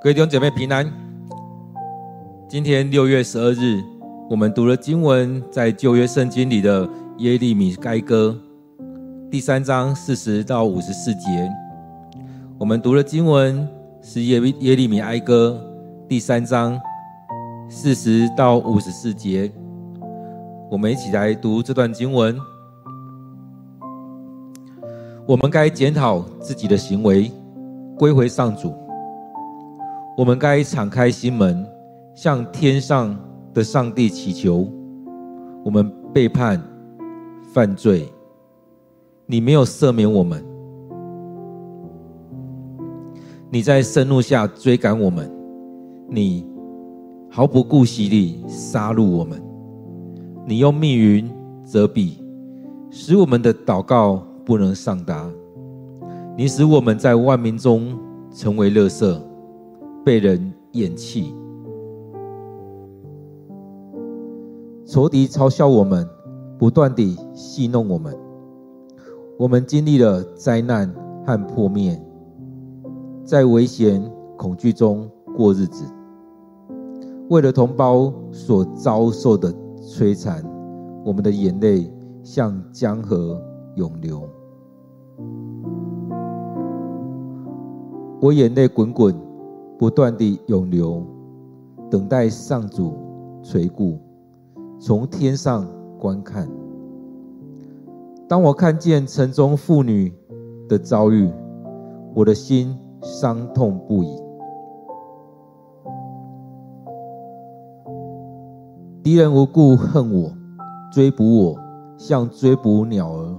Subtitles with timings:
[0.00, 0.88] 各位弟兄姐妹平安。
[2.48, 3.82] 今天六月十二日，
[4.30, 8.38] 我们读了经文，在旧约圣经里的耶利米哀歌
[9.28, 11.50] 第三章四十到五十四节。
[12.58, 13.68] 我们读了经文
[14.00, 15.60] 是耶耶利米哀歌
[16.08, 16.80] 第三章
[17.68, 19.50] 四十到五十四节。
[20.70, 22.38] 我们一起来读这段经文。
[25.26, 27.32] 我们该检讨自己的行为，
[27.98, 28.72] 归回上主。
[30.18, 31.64] 我们该敞开心门，
[32.12, 33.16] 向天上
[33.54, 34.68] 的上帝祈求。
[35.64, 36.60] 我们背叛、
[37.52, 38.08] 犯罪，
[39.26, 40.44] 你没有赦免我们。
[43.48, 45.30] 你在盛怒下追赶我们，
[46.08, 46.44] 你
[47.30, 49.40] 毫不顾惜地杀戮我们。
[50.44, 51.30] 你用密云
[51.64, 52.14] 遮蔽，
[52.90, 55.30] 使我们的祷告不能上达。
[56.36, 57.96] 你使我们在万民中
[58.32, 59.27] 成为垃圾。
[60.08, 60.40] 被人
[60.72, 61.34] 厌弃，
[64.86, 66.08] 仇敌嘲笑我们，
[66.58, 68.16] 不断地戏弄我们。
[69.38, 70.90] 我们经历了灾难
[71.26, 72.02] 和破灭，
[73.22, 74.02] 在危险
[74.38, 75.84] 恐惧中过日子。
[77.28, 80.42] 为了同胞所遭受的摧残，
[81.04, 81.86] 我们的眼泪
[82.22, 83.38] 像江河
[83.74, 84.26] 涌流。
[88.22, 89.27] 我眼泪滚滚。
[89.78, 91.06] 不断地涌流，
[91.88, 92.94] 等待上主
[93.44, 93.96] 垂顾，
[94.80, 95.64] 从天上
[96.00, 96.48] 观看。
[98.28, 100.12] 当我看见城中妇女
[100.68, 101.30] 的遭遇，
[102.12, 104.20] 我的心伤痛不已。
[109.02, 110.32] 敌人无故恨我，
[110.92, 111.56] 追捕我，
[111.96, 113.36] 像追捕鸟儿。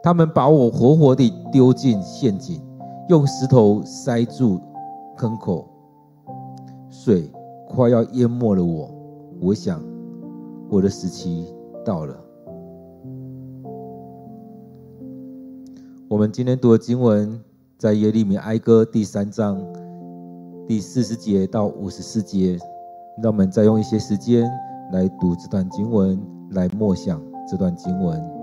[0.00, 2.60] 他们把我活活地丢进陷阱，
[3.08, 4.60] 用石头塞住。
[5.16, 5.68] 坑口，
[6.90, 7.30] 水
[7.68, 8.90] 快要淹没了我。
[9.40, 9.82] 我想，
[10.68, 11.46] 我的时期
[11.84, 12.16] 到了。
[16.08, 17.40] 我们今天读的经文
[17.78, 19.58] 在耶利米哀歌第三章
[20.68, 22.58] 第四十节到五十四节。
[23.22, 24.50] 让我们再用一些时间
[24.90, 26.18] 来读这段经文，
[26.52, 28.41] 来默想这段经文。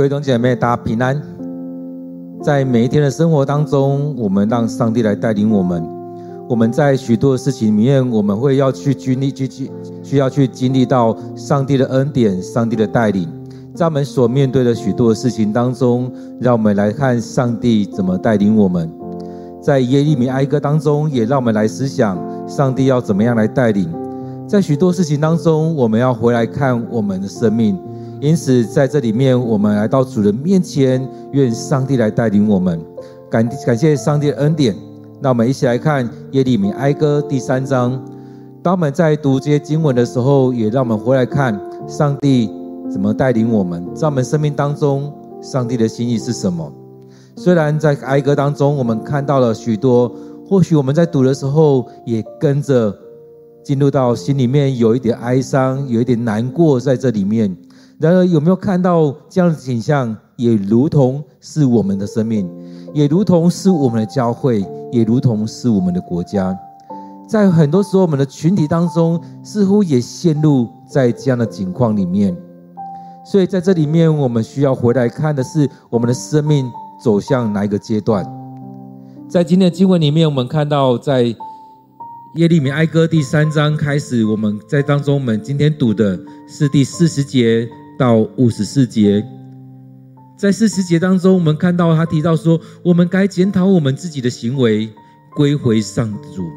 [0.00, 1.20] 各位弟兄姐妹，大家平安。
[2.42, 5.86] 在每一天的生活当中，我们让上帝来带领我们。
[6.48, 9.70] 我们在许多的事情里面，我们会要去经历、去去
[10.02, 13.28] 需要去经历到上帝的恩典、上帝的带领。
[13.74, 16.10] 在我们所面对的许多的事情当中，
[16.40, 18.90] 让我们来看上帝怎么带领我们。
[19.60, 22.18] 在耶利米哀歌当中，也让我们来思想
[22.48, 23.86] 上帝要怎么样来带领。
[24.48, 27.78] 在许多事情当中，我们要回来看我们的生命。
[28.20, 32.78] 因此，在这里面，我们来到主人面前，愿上帝来带领我们。
[33.30, 34.76] 感感谢上帝的恩典。
[35.22, 37.98] 那我们一起来看耶利米哀歌第三章。
[38.62, 41.58] 当我们在读这些经文的时候，也让我们回来看
[41.88, 42.50] 上帝
[42.90, 46.70] 怎么带领我们，在我们生命当中，上帝的心意是什么？
[47.36, 50.14] 虽然在哀歌当中，我们看到了许多，
[50.46, 52.94] 或许我们在读的时候，也跟着。
[53.62, 57.54] 进入到心里面有一点哀伤，有一点难过在这里面。
[58.00, 60.16] 然而，有没有看到这样的景象？
[60.36, 62.50] 也如同是我们的生命，
[62.94, 66.56] 也如同是我们的教会，也如同是我们的国家。
[67.28, 72.34] 在很多时候，我们的群体当中，似乎也陷入在这样的境况里面。
[73.22, 76.64] 所以，在这里面，我们需要回来看的是我们的生命
[77.04, 78.24] 走向哪一个阶段。
[79.28, 81.36] 在今天的经文里面，我们看到在。
[82.36, 86.16] 耶利米哀歌第三章开始，我们在当中，我们今天读的
[86.48, 87.68] 是第四十节
[88.00, 89.22] 到五十四节。
[90.38, 94.88] 在四十节当中，我们看到他提到说，我们该检讨我们自己的行为，
[95.36, 96.48] 归回上主。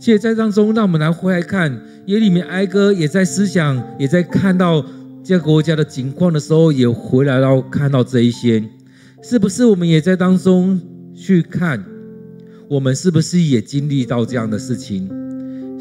[0.00, 1.70] 其实，在当中，让我们来回来看
[2.06, 4.82] 耶利米哀歌，也在思想，也在看到
[5.22, 8.64] 这个国家的景况的时候，也回来到看到这一些，
[9.22, 10.80] 是不是我们也在当中
[11.14, 11.84] 去看？
[12.70, 15.06] 我们是不是也经历到这样的事情？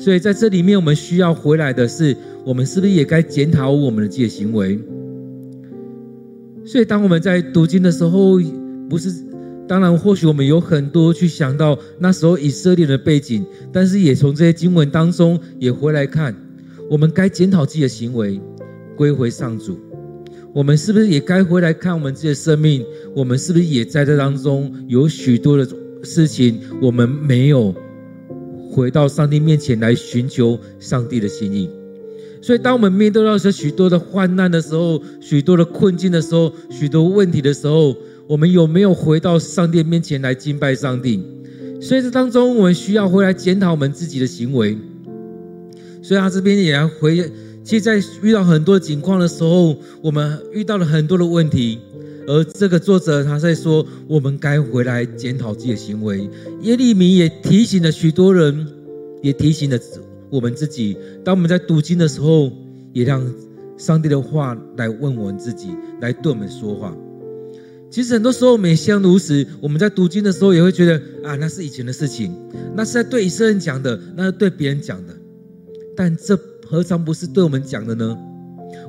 [0.07, 2.15] 所以在这里面，我们需要回来的是，
[2.45, 4.79] 我们是不是也该检讨我们的这些行为？
[6.65, 8.39] 所以，当我们在读经的时候，
[8.89, 9.11] 不是
[9.67, 16.33] 当然，或许我们有很多去想到那时候以色列的背景，但是也从这些经文当中也回来看，
[16.89, 18.39] 我们该检讨自己的行为，
[18.95, 19.77] 归回上主。
[20.53, 22.81] 我们是不是也该回来看我们自己的生命？
[23.13, 25.67] 我们是不是也在这当中有许多的？
[26.03, 27.75] 事情，我们没有
[28.77, 31.67] 回到上帝面前来寻求上帝的心意，
[32.43, 37.95] 所以当我们面对到这许多的患难的时候，许多的困境的时候，许多问题的时候，
[38.27, 41.19] 我们有没有回到上帝面前来敬拜上帝？
[41.81, 44.77] 所以这当中，我们需要回来检讨我们自己的行为。
[46.03, 47.17] 所以他这边也要回，
[47.63, 51.79] 其实，在遇到很多情况的时候，我们遇到了很多的问题。
[52.27, 56.29] 而这个作者他在说，我们该回来检讨自己的行为。
[56.61, 58.67] 耶利米也提醒了许多人，
[59.23, 59.79] 也提醒了
[60.29, 60.97] 我们自己。
[61.23, 62.51] 当我们在读经的时候，
[62.91, 63.25] 也让
[63.77, 65.69] 上帝的话来问我们自己，
[66.01, 66.93] 来对我们说话。
[67.89, 72.35] 其实很多时候我们也相如此，我们在读经的时候也会觉得啊，那是以前的事情，
[72.75, 75.13] 那是在对以色列人讲的，那是对别人讲的。
[75.95, 76.37] 但这
[76.69, 78.17] 何尝不是对我们讲的呢？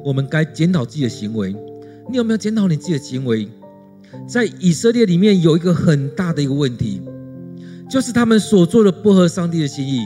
[0.04, 1.54] 我们该检讨自己的行为。
[2.10, 3.48] 你有没有检讨你自己的行为？
[4.26, 7.02] 在以色列里面有一个很大的一个问题，
[7.90, 10.00] 就是他们所做的不合上帝的心意。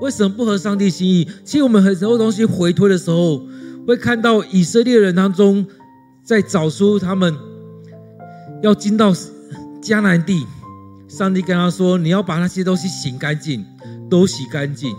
[0.00, 1.28] 为什么不合上帝心意？
[1.44, 3.46] 其实我们很多东西回推的时候，
[3.86, 5.66] 会看到以色列人当中，
[6.24, 7.36] 在找出他们
[8.62, 9.12] 要进到
[9.82, 10.46] 迦南地，
[11.06, 13.62] 上帝跟他说：“你要把那些东西洗干净，
[14.08, 14.96] 都洗干净。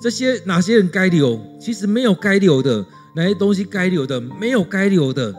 [0.00, 1.40] 这些哪些人该留？
[1.60, 5.32] 其实没有该留的，哪些东西该留的，没有该留的。”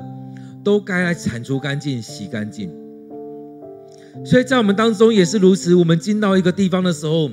[0.63, 2.71] 都该来铲除干净、洗干净。
[4.23, 5.73] 所以在我们当中也是如此。
[5.75, 7.29] 我们进到一个地方的时候，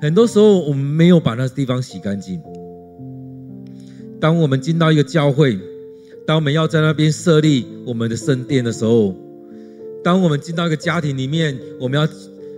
[0.00, 2.40] 很多时候我们没有把那个地方洗干净。
[4.20, 5.58] 当我们进到一个教会，
[6.26, 9.14] 当我们要在那边设立我们的圣殿的时候，
[10.02, 12.08] 当我们进到一个家庭里面，我们要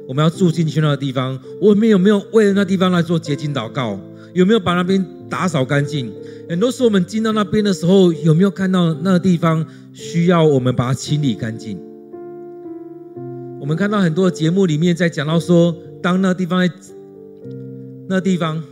[0.07, 3.99] 我们要住进去那个地方，我们有没有为了那地方来做洁净祷告？
[4.33, 6.13] 有没有把那边打扫干净？
[6.49, 11.81] 很多时候我们进到那边的时候，有没有看到那个地方需要我们把它清理干净？
[13.61, 16.69] 我们看到很多节目里面在讲到说，当那地方
[18.09, 18.63] 那地方，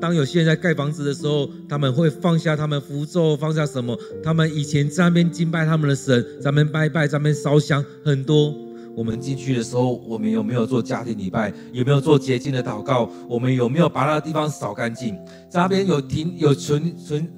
[0.00, 3.96] 当有些人在盖房子的时候，他们会放下他们符咒，放下什么？
[4.22, 8.54] 他们以前在那边敬拜他们的神，在那边拜拜，在那边烧香，很多。
[8.96, 11.52] 我们进去的时候，我们有没有做家庭礼拜？
[11.72, 13.08] 有没有做洁净的祷告？
[13.28, 15.14] 我们有没有把那个地方扫干净？
[15.48, 17.28] 在那边有停有存存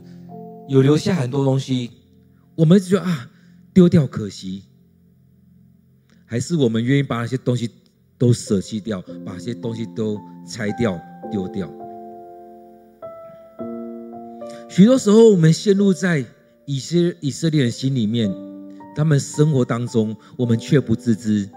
[0.69, 1.91] 有留下很多东西，
[2.61, 3.31] 我们就觉得啊，
[3.73, 4.65] 丢掉可惜，
[6.27, 7.71] 还是我们愿意把那些东西
[8.19, 11.01] 都舍弃掉，把那些东西都拆掉
[11.33, 11.73] 丢掉？
[14.69, 16.23] 许多时候，我们陷入在
[16.67, 18.31] 以色以色列人心里面，
[18.95, 21.49] 他们生活当中，我们却不自知。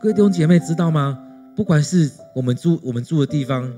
[0.00, 1.16] 各位弟兄姐妹知道吗？
[1.54, 3.72] 不管是我们住我们住的地方，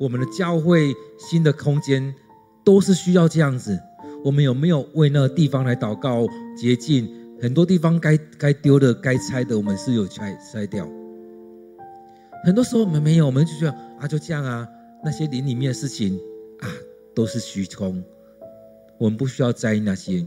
[0.00, 2.12] 我们的教会新的空间，
[2.64, 3.78] 都是需要这样子。
[4.24, 6.26] 我们有没有为那个地方来祷告
[6.56, 7.08] 洁净？
[7.40, 10.88] 很多地方该该丢的、该拆的，我们是有拆拆掉。
[12.44, 14.68] 很多时候我们没有，我们就觉得啊，就这样啊，
[15.04, 16.16] 那些灵里面的事情
[16.60, 16.70] 啊，
[17.16, 18.00] 都是虚空。
[18.98, 20.24] 我们不需要在意那些。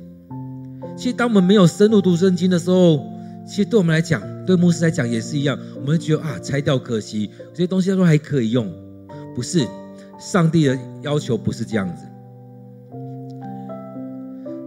[0.98, 3.02] 其实，当我们没有深入读圣经的时候，
[3.48, 5.58] 其实对我们来讲，对牧师来讲也是一样。
[5.78, 8.70] 我们觉得啊，拆掉可惜，这些东西都还可以用。
[9.34, 9.66] 不是，
[10.20, 12.06] 上帝的要求不是这样子。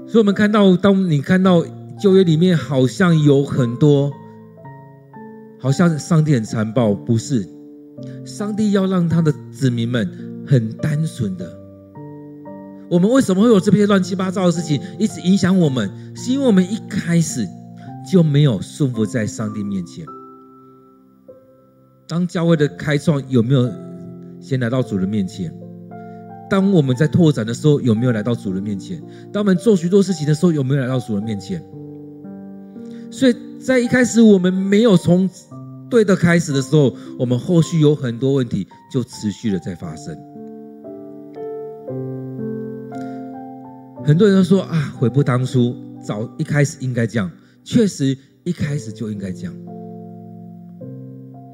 [0.09, 1.63] 所以，我们看到，当你看到
[2.01, 4.11] 旧约里面好像有很多，
[5.61, 7.47] 好像上帝很残暴，不是？
[8.25, 10.09] 上帝要让他的子民们
[10.47, 11.59] 很单纯的。
[12.91, 15.91] 我们为什么会有这些乱七八糟的事情一直影响我们？
[16.17, 17.47] 是因为我们一开始
[18.11, 20.07] 就没有顺服在上帝面前。
[22.07, 23.71] 当教会的开创有没有
[24.41, 25.53] 先来到主人面前？
[26.49, 29.03] 当我们在拓展的时候，有没有来到主人面前？
[29.33, 31.63] 当我们做许多事情的时候，有没有来到主人面前？
[33.11, 35.29] 所以在一开始我们没有从
[35.91, 40.17] 对的开始的时候，我们后续有很多问题就持续的在发生。
[44.05, 47.31] 很多人都说啊，悔不当初，早一开始应该这样。
[47.65, 49.55] 确实一开始就应该这样。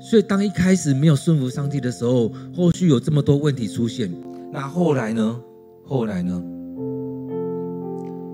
[0.00, 4.08] 所以当一开始没有顺服上帝的时候，后续有这么多问题出现。
[4.54, 5.40] 那后来呢？
[5.84, 6.40] 后来呢？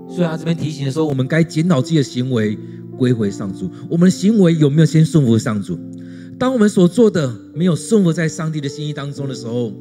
[0.07, 2.55] 所以他这边提醒的时候，我们该检讨自己的行为，
[2.95, 3.67] 归回上主。
[3.89, 5.75] 我们的行为有没有先顺服上主？
[6.37, 9.73] 当我们所做的没有顺服在上帝的心意当中的时候，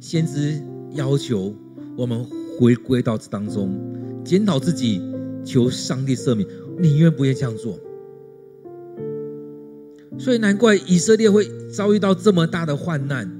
[0.00, 0.60] 先知
[0.94, 1.54] 要求
[1.96, 2.26] 我们
[2.58, 3.72] 回归到这当中，
[4.24, 5.00] 检讨自己，
[5.44, 6.48] 求上帝赦免。
[6.80, 7.78] 你愿不愿意这样做？
[10.18, 13.39] 所以难怪以色列会遭遇到这么大的患难。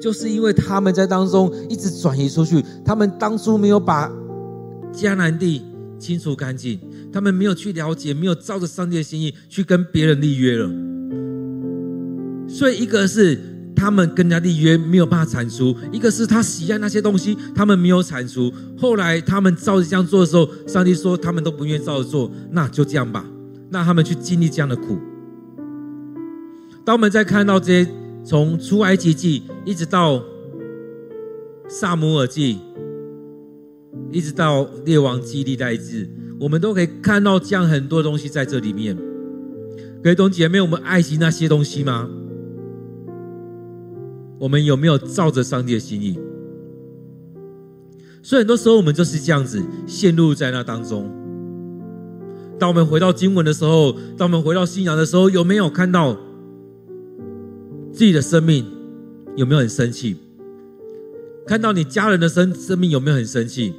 [0.00, 4.12] 就是因为他们在当中一直转移出去，他们当初没有把
[4.92, 5.62] 迦南地
[5.98, 6.78] 清除干净，
[7.12, 10.68] 他们没有去了解，没有照着上帝的心意去跟别人立约了。
[12.46, 13.38] 所以，一个是
[13.74, 18.52] 他们跟人家立约没有办法铲除，一个是他喜爱那些东西，他们没有铲除。
[18.78, 23.24] 后来他们照着这样做的时候，上帝说他们都不愿意照着做，那就这样吧，
[23.70, 24.98] 那他们去经历这样的苦。
[26.84, 27.90] 当我们在看到这些。
[28.26, 30.20] 从出埃及记一直到
[31.68, 32.58] 撒母耳记，
[34.10, 38.96] 一直到列王记历代志，我们都可以看到这样很多东西在这里面。
[40.02, 42.10] 各位弟兄姐妹，我们爱惜那些东西吗？
[44.40, 46.18] 我们有没有照着上帝的心意？
[48.24, 51.08] 所以很多时候我们就是这样子陷入在那当中。
[52.58, 56.16] 当我们回到经文的时候，当我们回到信仰的时候，有没有看到？
[57.96, 58.62] 自己的生命
[59.36, 60.16] 有没有很生气？
[61.46, 63.72] 看到你家人的生生命有没有很生气？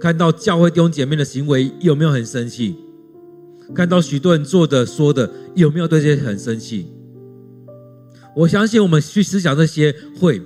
[0.00, 2.74] 看到教会弟兄姐妹的行为有没有很生气？
[3.72, 6.88] 看到许多人做的说的有没有对这些很生气？
[8.34, 10.42] 我相信我们去思想这些会，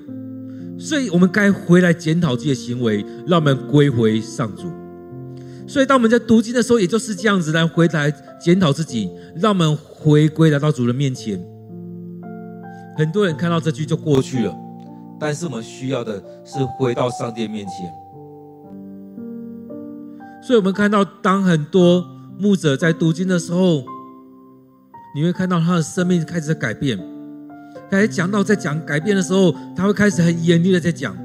[0.79, 4.65] 所以我们该回来检讨自己的行为，让我们归回上主。
[5.67, 11.43] 所以当我们在读经的时候，也就是这样子来回来检讨自己，让我们回归来到主人面前。
[12.97, 14.57] 很多人看到这句就过去了，
[15.19, 17.93] 但是我们需要的是回到上帝面前。
[20.43, 22.05] 所以，我们看到当很多
[22.39, 23.83] 牧者在读经的时候，
[25.15, 26.99] 你会看到他的生命开始改变。
[27.91, 31.17] 开始讲到在讲改变的时候，他会开始很严厉的在讲，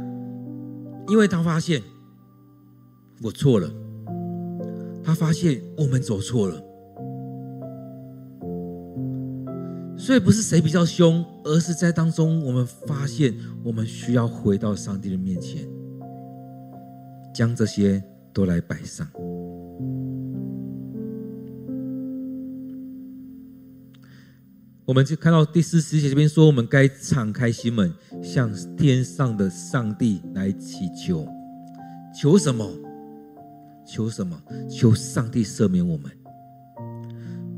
[1.08, 1.82] 因为他发现
[3.22, 3.70] 我错了，
[5.04, 6.62] 他发现我们走错了。
[10.00, 15.68] 所以不是谁比较凶，而是在当中我们发现我们需要回到上帝的面前，
[17.36, 18.02] 将这些
[18.34, 19.06] 都来摆上。
[24.86, 31.28] 我们就看到第四十节这边说，我们该敞开心门，向天上的上帝来祈求。
[32.16, 32.68] 求什么？
[33.86, 34.42] 求什么？
[34.70, 36.10] 求上帝赦免我们。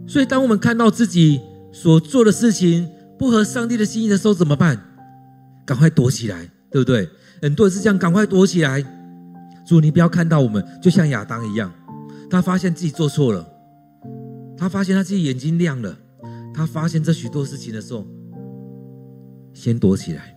[0.07, 1.39] 所以当我们看到自己，
[1.71, 4.79] 所做的事情不合上帝的心意的时候怎么办？
[5.65, 7.07] 赶快躲起来，对不对？
[7.41, 8.83] 很多人是这样，赶快躲起来。
[9.65, 11.71] 主，你不要看到我们，就像亚当一样，
[12.29, 13.47] 他发现自己做错了，
[14.57, 15.95] 他发现他自己眼睛亮了，
[16.53, 18.05] 他发现这许多事情的时候，
[19.53, 20.35] 先躲起来。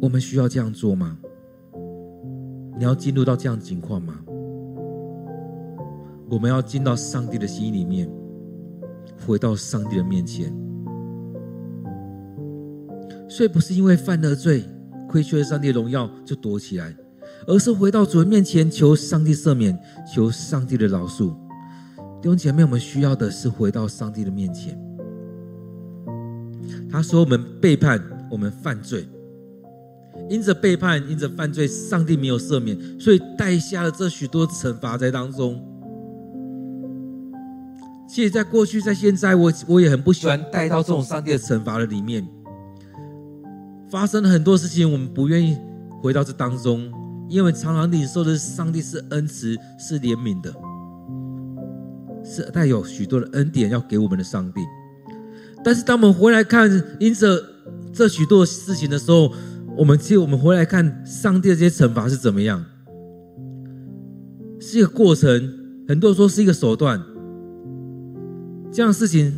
[0.00, 1.18] 我们需要这样做吗？
[2.78, 4.14] 你要进入到这样的情况吗？
[6.30, 8.10] 我们要进到上帝的心里面，
[9.26, 10.52] 回到上帝的面前。
[13.28, 14.64] 所以不是因为犯了罪，
[15.08, 16.94] 亏缺了上帝的荣耀就躲起来，
[17.46, 19.78] 而是回到主的面前，求上帝赦免，
[20.12, 21.32] 求上帝的饶恕。
[22.20, 24.78] 弟兄姐妹，我们需要的是回到上帝的面前。
[26.90, 29.08] 他说：“我们背叛，我们犯罪，
[30.28, 35.64] 因着背叛，因着犯罪，上帝没有赦免，所以带下了这许多惩罚在当中。”
[38.12, 42.26] 其实，在过去，在现在，我我也很不喜欢带到这种上帝的惩罚的里面。
[43.88, 45.56] 发生了很多事情，我们不愿意
[46.02, 46.92] 回到这当中，
[47.28, 50.52] 因为常常领受的是上帝是恩慈、是怜悯的，
[52.24, 54.60] 是带有许多的恩典要给我们的上帝。
[55.62, 57.40] 但是，当我们回来看因着
[57.92, 59.32] 这许多事情的时候，
[59.76, 62.64] 我们其实我们回来看上帝的这些惩罚是怎么样，
[64.60, 65.30] 是一个过程，
[65.86, 67.00] 很多人说是一个手段。
[68.72, 69.32] 这样事情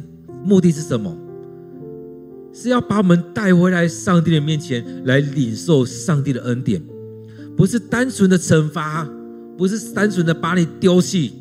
[0.44, 1.16] 目的是什么？
[2.52, 6.82] 是要把我们带回来上帝的面前，来领受上帝的恩典，
[7.56, 9.08] 不是单纯的惩罚，
[9.56, 11.32] 不是单纯的把你丢弃，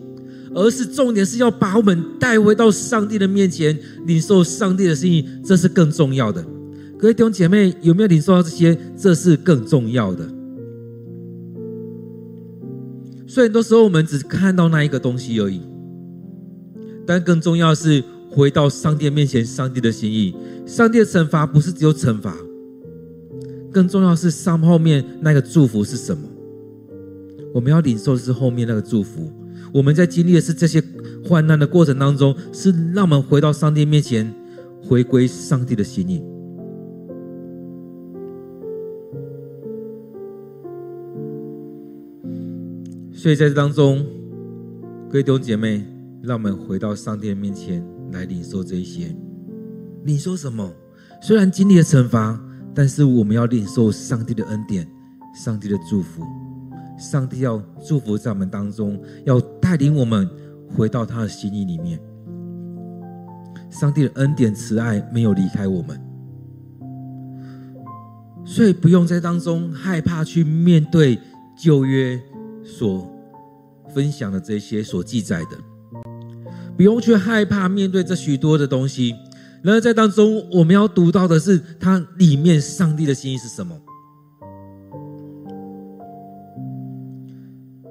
[0.56, 6.42] 而是重点是要把我们带回到上帝的面前，领受上帝的心意，这是更重要的。
[6.98, 8.78] 各位弟兄姐妹，有没有领受到这些？
[8.96, 10.26] 这是更重要的。
[13.28, 15.62] 所以很多时候我们只看到那一个东西而已。
[17.06, 20.36] 但更重要是回到上帝面前，上帝的心意。
[20.66, 22.34] 上帝的惩罚不是只有惩罚，
[23.72, 26.24] 更重要是上后面那个祝福是什么？
[27.54, 29.30] 我们要领受的是后面那个祝福。
[29.74, 30.82] 我们在经历的是这些
[31.26, 34.34] 患难的过程当中，是让我们回到上帝面前，
[34.82, 36.22] 回归上帝的心意。
[43.14, 44.06] 所以在这当中，
[45.10, 45.86] 各位弟兄姐妹。
[46.22, 49.16] 让我们回到上帝的面前来领受这些。
[50.04, 50.72] 领受什么？
[51.22, 52.40] 虽然经历了惩罚，
[52.74, 54.88] 但是我们要领受上帝的恩典、
[55.36, 56.24] 上帝的祝福。
[56.98, 60.30] 上帝要祝福在我们当中，要带领我们
[60.70, 62.00] 回到他的心意里面。
[63.72, 66.00] 上帝的恩典、慈爱没有离开我们，
[68.46, 71.18] 所以不用在当中害怕去面对
[71.58, 72.22] 旧约
[72.64, 73.10] 所
[73.94, 75.71] 分享的这些所记载的。
[76.78, 79.14] 不用去害怕面对这许多的东西，
[79.62, 83.80] 然而在当中，我们要读到的是它里面上帝的心意是什么。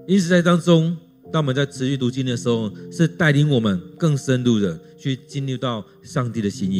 [0.08, 0.96] 因此，在当中，
[1.30, 6.78] 当我们在持续读经的时候，是带领我们更深入的去进入到上帝的心意。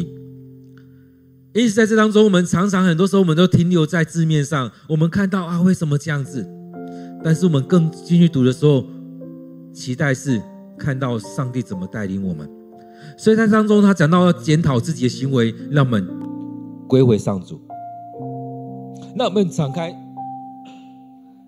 [1.53, 6.45] 因此，在这当中，我们常常很多时候，我们都停留在字面上，我们看到啊，为什么这样子？
[7.23, 8.85] 但是我们更进去读的时候，
[9.73, 10.43] 期待是。
[10.81, 12.49] 看到上帝怎么带领我们，
[13.19, 16.09] 所以在当中他讲到要检讨自己的行为，让我们
[16.89, 17.61] 归回上主。
[19.15, 19.91] 那我们敞开，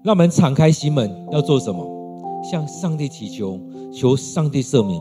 [0.02, 1.88] 让我们敞开心门，要做什么？
[2.44, 3.58] 向上帝祈求，
[3.90, 5.00] 求上帝赦免。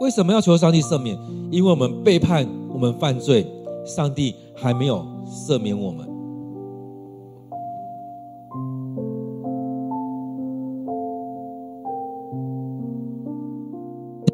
[0.00, 1.18] 为什么要求上帝赦免？
[1.50, 3.46] 因为我们背叛，我们犯罪，
[3.84, 6.15] 上帝还没有赦免我们。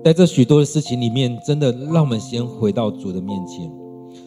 [0.04, 3.70] 在这许多的事情里面，真的让我们先回到主的面前。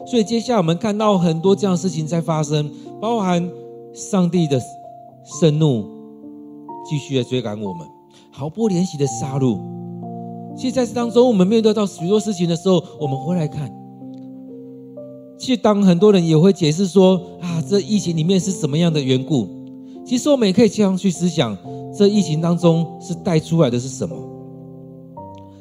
[0.07, 3.49] 所以接下来我们看到很多这样的事情在发生，包含
[3.93, 4.61] 上帝的
[5.39, 5.85] 盛怒
[6.89, 7.85] 继续的追赶我们，
[8.31, 9.59] 毫不怜惜的杀戮。
[10.55, 13.69] 其实在这当中，我们面对到许多事情的时候，我们回来看，
[15.38, 19.47] 其实当很多人也会解释说啊，这疫情里面是什么样的缘故？
[20.05, 21.57] 其实我们也可以这样去思想，
[21.97, 24.15] 这疫情当中是带出来的是什么？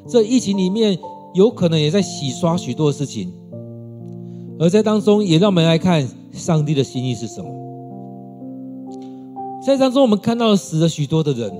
[0.07, 0.97] 这疫情里面
[1.33, 3.33] 有可能也在洗刷许多事情，
[4.59, 7.49] 而在当中也让我们来看上帝的心意是什么。
[9.65, 11.51] 在当中，我们看到了死了许多的人，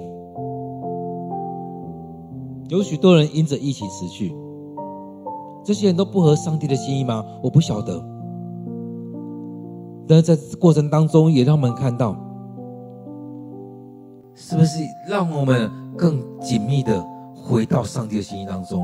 [2.69, 4.31] 有许多人因着疫情死去，
[5.63, 7.25] 这些人都不合上帝的心意吗？
[7.41, 7.99] 我不晓得。
[10.07, 12.15] 但是在过程当中，也让我们看到，
[14.35, 17.14] 是不是让我们更紧密的？
[17.47, 18.81] 回到上帝的心意当中。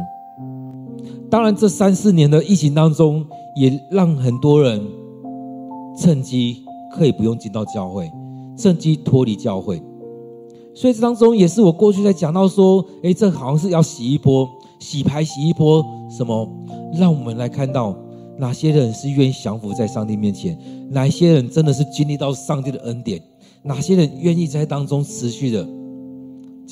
[1.30, 4.80] 当然，这三四年的疫情当中，也让很多人
[5.98, 8.12] 趁机可以不用进到教会，
[8.56, 9.82] 趁机脱离教会。
[10.76, 14.48] 所以这当中也是我过去在讲到说，诶，这好像是要洗一波、
[14.80, 16.48] 洗牌、洗一波什么？
[16.94, 17.98] 让我们来看到，
[18.38, 20.58] 哪些人是愿意降服在上帝面前？
[20.90, 23.20] 哪些人真的是经历到上帝的恩典？
[23.64, 25.68] 哪些人愿意在当中持续的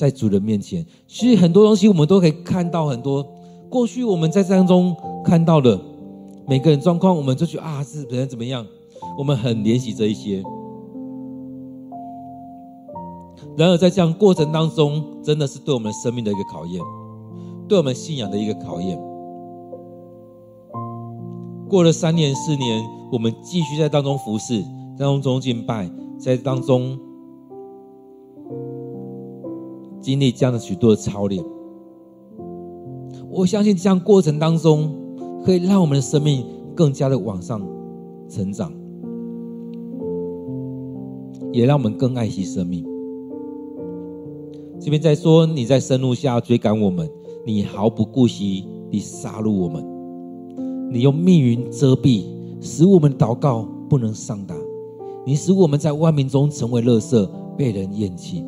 [0.00, 0.82] 在主人面前？
[1.06, 3.22] 其实很多东西我们都可以看到，很多
[3.68, 5.78] 过去我们在当中看到的
[6.46, 8.66] 每个人状况，我们就觉得啊，是别人怎么样？
[9.18, 10.42] 我们很怜惜这一些。
[13.58, 16.82] 然而在这样过程当中，真的是对我们生命的一个考验，
[17.68, 18.98] 对我们信仰的一个考验。
[21.68, 22.82] 过了三年四年，
[23.12, 24.62] 我们继续在当中服侍，
[24.96, 26.98] 在当中敬拜，在当中
[30.00, 31.42] 经历这样的许多的操练。
[33.30, 34.92] 我相信这样过程当中，
[35.44, 37.60] 可以让我们的生命更加的往上
[38.28, 38.72] 成长，
[41.52, 42.84] 也让我们更爱惜生命。
[44.80, 47.08] 这边在说，你在盛怒下追赶我们，
[47.46, 49.84] 你毫不顾惜地杀戮我们。
[50.90, 52.24] 你用密云遮蔽，
[52.60, 54.56] 使我们祷告不能上达；
[55.24, 58.42] 你使我们在万民中成为垃圾，被人厌弃。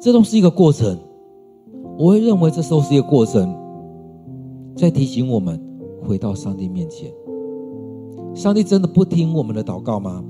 [0.00, 0.98] 这都是一个过程，
[1.98, 3.54] 我会认为这都是一个过程，
[4.74, 5.60] 在提醒我们
[6.02, 7.12] 回到上帝面前。
[8.34, 10.24] 上帝真的不听我们的祷告吗？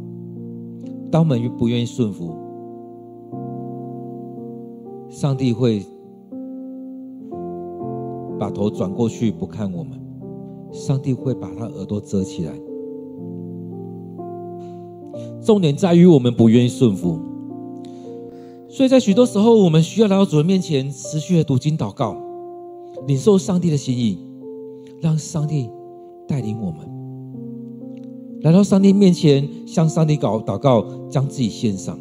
[1.10, 2.34] 当我们不愿意顺服，
[5.08, 5.82] 上帝会。
[8.38, 10.00] 把头转过去不看我们，
[10.72, 12.54] 上帝会把他耳朵遮起来。
[15.42, 17.18] 重点在于我们不愿意顺服，
[18.72, 22.16] 所以在许多时候，我们需要来到主人面前，持续的读经祷告，
[23.08, 24.16] 领受上帝的心意，
[25.00, 25.68] 让上帝
[26.28, 26.78] 带领我们
[28.42, 31.98] 来到上帝面前，向上帝搞祷告，将自己献上。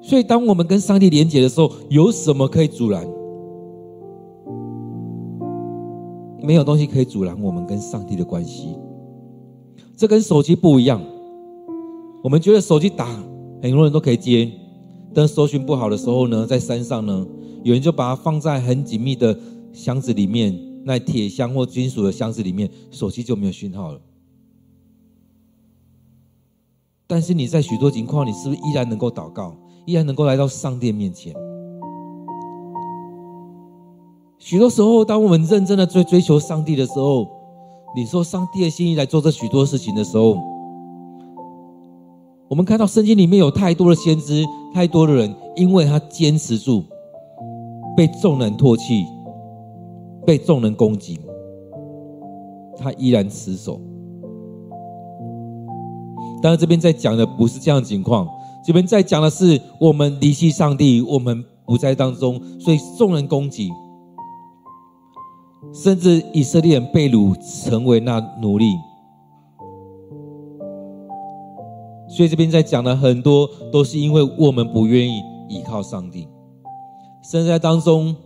[0.00, 3.06] 所以，当我们跟上帝连结的时候，有什么可以阻拦？
[6.42, 8.76] 没有东西可以阻拦我们跟上帝的关系。
[10.00, 10.98] 这跟手机不一样。
[12.24, 13.04] 我们觉得手机打
[13.62, 14.50] 很多人都可以接，
[15.12, 17.26] 但搜寻不好的时候呢，在山上呢，
[17.64, 19.38] 有人就把它放在很紧密的
[19.74, 24.00] 箱子里面，那铁箱或金属的箱子里面，手机就没有讯号了。
[27.06, 29.54] 但是你在许多情况，你是不是依然能够祷告？
[29.84, 31.34] 依然能够来到上帝面前。
[34.38, 37.28] 许多时候，当我们认真的追追求上帝的时候，
[37.94, 40.36] 你说上帝的心意来做这许多事情的时候，
[42.48, 46.84] 我们看到圣经里面有太多的先知，太多的人，因为他坚持住，
[47.96, 49.04] 被众人唾弃，
[50.24, 51.18] 被众人攻击，
[52.76, 53.80] 他依然持守。
[56.40, 58.26] 当然，这边在讲的不是这样的情况。
[58.64, 63.68] 这边在讲的是，我们离弃上帝，我们不在当中，所以众人攻击，
[65.72, 68.74] 甚至以色列人被掳成为那奴隶。
[72.08, 76.26] 所以这边在讲的很多，都是因为我们不愿意依靠上帝，
[77.22, 78.16] 甚至在当中，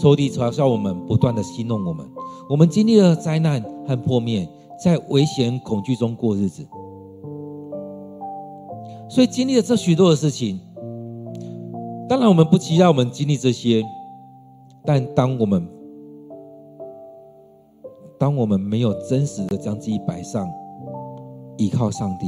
[0.00, 2.06] 仇敌嘲笑我们，不断的戏弄我们，
[2.48, 4.48] 我们经历了灾难和破灭，
[4.82, 6.66] 在危险恐惧中过日子。
[9.10, 10.58] 所以经历了这许多的事情，
[12.08, 13.84] 当然我们不期待我们经历这些，
[14.86, 15.68] 但当我们
[18.22, 20.48] 当我们没有真实的将自己摆上，
[21.58, 22.26] 依靠上帝，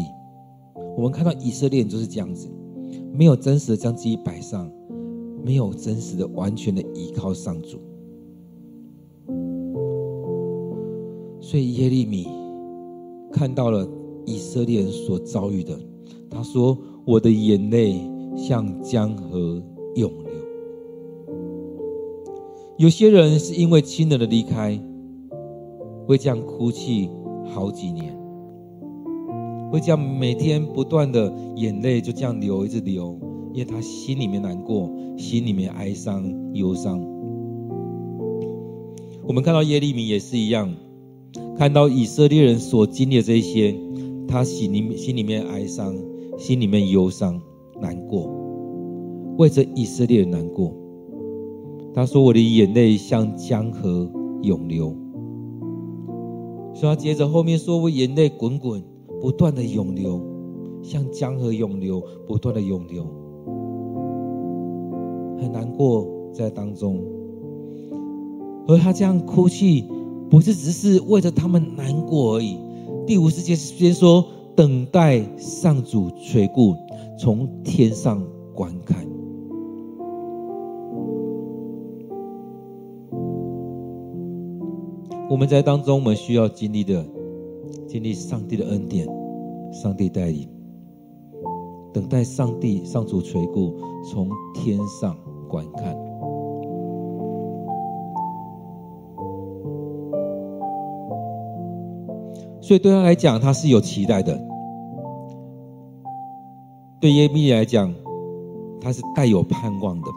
[0.96, 2.48] 我们看到以色列人就是这样子，
[3.12, 4.68] 没有真实的将自己摆上，
[5.44, 7.78] 没有真实的完全的依靠上主，
[11.40, 12.26] 所以耶利米
[13.30, 13.88] 看到了
[14.26, 15.78] 以色列人所遭遇的。
[16.28, 16.76] 他说
[17.06, 17.94] ：“我的眼泪
[18.36, 19.62] 像江河
[19.94, 20.32] 涌流。
[22.78, 24.76] 有些人是因为亲人的离开，
[26.06, 27.08] 会这样哭泣
[27.44, 28.16] 好几年，
[29.70, 33.18] 会这样每天不断的眼泪就这样流，一直流，
[33.52, 37.00] 因为他心里面难过，心里面哀伤忧伤。
[39.26, 40.72] 我们看到耶利米也是一样，
[41.56, 43.74] 看到以色列人所经历的这些，
[44.26, 45.94] 他心里心里面哀伤。”
[46.36, 47.40] 心里面忧伤、
[47.80, 48.28] 难过，
[49.38, 50.74] 为着以色列人难过。
[51.94, 54.10] 他说：“我的眼泪像江河
[54.42, 54.92] 涌流。”
[56.84, 58.84] 所以他接着后面说：“我眼泪滚滚，
[59.18, 60.20] 不断的涌流，
[60.82, 63.06] 像江河涌流，不断的涌流，
[65.40, 67.02] 很难过在当中。”
[68.68, 69.86] 而他这样哭泣，
[70.28, 72.58] 不是只是为着他们难过而已。
[73.06, 74.22] 第五十节先说。
[74.56, 76.76] 等待上主垂顾，
[77.18, 79.04] 从天上观看。
[85.30, 87.04] 我们在当中，我们需要经历的，
[87.88, 89.08] 经历上帝的恩典，
[89.72, 90.46] 上帝带领，
[91.94, 95.16] 等待上帝上主垂顾，从天上
[95.48, 95.96] 观看。
[102.60, 104.34] 所以对他来讲，他是有期待的；
[107.00, 107.92] 对耶利米来讲，
[108.80, 110.08] 他是带有盼望的，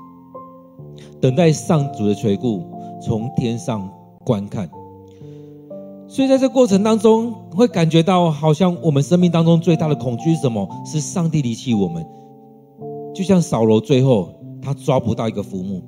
[1.22, 2.62] 等待上主的垂顾，
[3.02, 3.90] 从天上
[4.26, 4.70] 观看。
[6.10, 10.68] 所以在这过程当中，会感觉到好像我们生命当中最大的恐惧是什么？
[10.86, 12.06] 是上帝离弃我们。
[13.14, 14.30] 就像扫罗最后
[14.62, 15.82] 他抓不到一个浮木，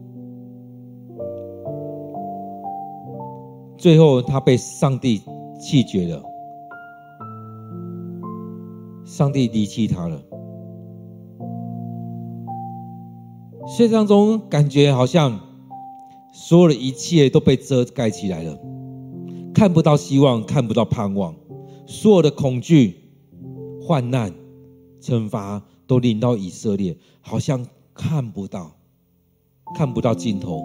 [3.78, 5.22] 最后他被上帝
[5.60, 6.22] 弃绝了。
[9.06, 10.22] 上帝离弃他了。
[13.68, 15.40] 现实当中感觉好像
[16.32, 18.58] 所有的一切都被遮盖起来了。
[19.60, 21.36] 看不到希望，看不到盼望，
[21.86, 22.96] 所有的恐惧、
[23.82, 24.34] 患难、
[25.02, 28.72] 惩罚都临到以色列，好像看不到，
[29.76, 30.62] 看不到尽头，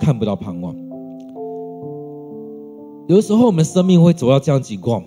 [0.00, 0.74] 看不到盼望。
[3.06, 5.04] 有的时候，我们生命会走到这样情况，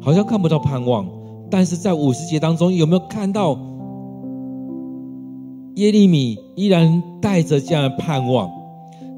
[0.00, 1.04] 好像看不到盼望。
[1.50, 3.58] 但是在五十节当中，有没有看到
[5.74, 8.48] 耶利米依然带着这样的盼望？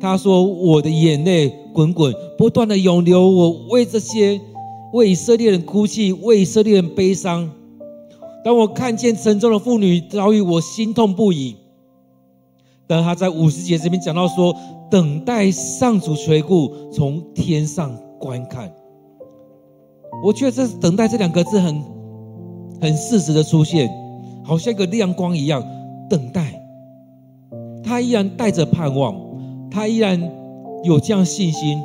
[0.00, 3.28] 他说：“我的眼泪滚滚，不断的涌流。
[3.28, 4.40] 我为这些
[4.92, 7.50] 为以色列人哭泣，为以色列人悲伤。
[8.44, 11.56] 当我看见城中的妇女遭遇，我心痛不已。”
[12.86, 14.54] 但他在五十节这边讲到说
[14.90, 18.72] ：“等待上主垂顾，从天上观看。”
[20.24, 21.82] 我觉得这“等待”这两个字很
[22.80, 23.90] 很适时的出现，
[24.42, 25.62] 好像一个亮光一样。
[26.08, 26.58] 等待，
[27.84, 29.27] 他依然带着盼望。
[29.70, 30.20] 他依然
[30.84, 31.78] 有这样信心，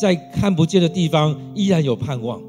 [0.00, 2.40] 在看不见的地方依然有盼望，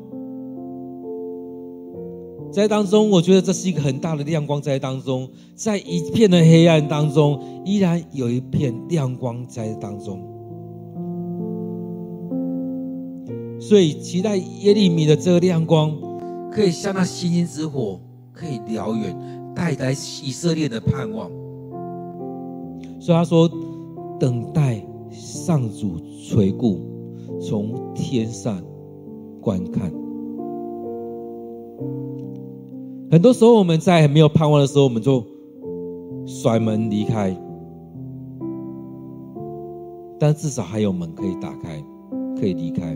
[2.52, 10.20] 在当中，我觉得这是一个很大的亮光在当中，在一片的黑暗当中，依然有一片亮光在当中。
[13.60, 15.96] 所以，期待耶利米的这个亮光，
[16.52, 18.00] 可以像那星星之火，
[18.34, 19.16] 可以燎原，
[19.56, 21.30] 带来以色列的盼望。
[23.02, 23.50] 所以他说
[24.20, 26.78] ：“等待上主垂顾，
[27.42, 28.62] 从天上
[29.42, 29.92] 观看。
[33.10, 35.24] 很多时候，我们在没有盼望的时候，我们就
[36.28, 37.36] 甩门离开。
[40.20, 41.84] 但至少还有门可以打开，
[42.40, 42.96] 可以离开。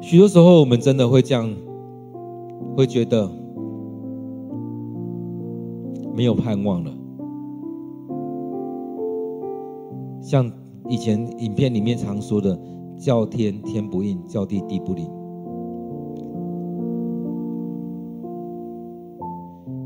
[0.00, 1.48] 许多时候，我们真的会这样，
[2.76, 3.30] 会觉得。”
[6.16, 6.90] 没有盼望了，
[10.26, 10.50] 像
[10.88, 12.58] 以前影片里面常说的
[12.98, 15.08] “叫天天不应，叫地地不灵”，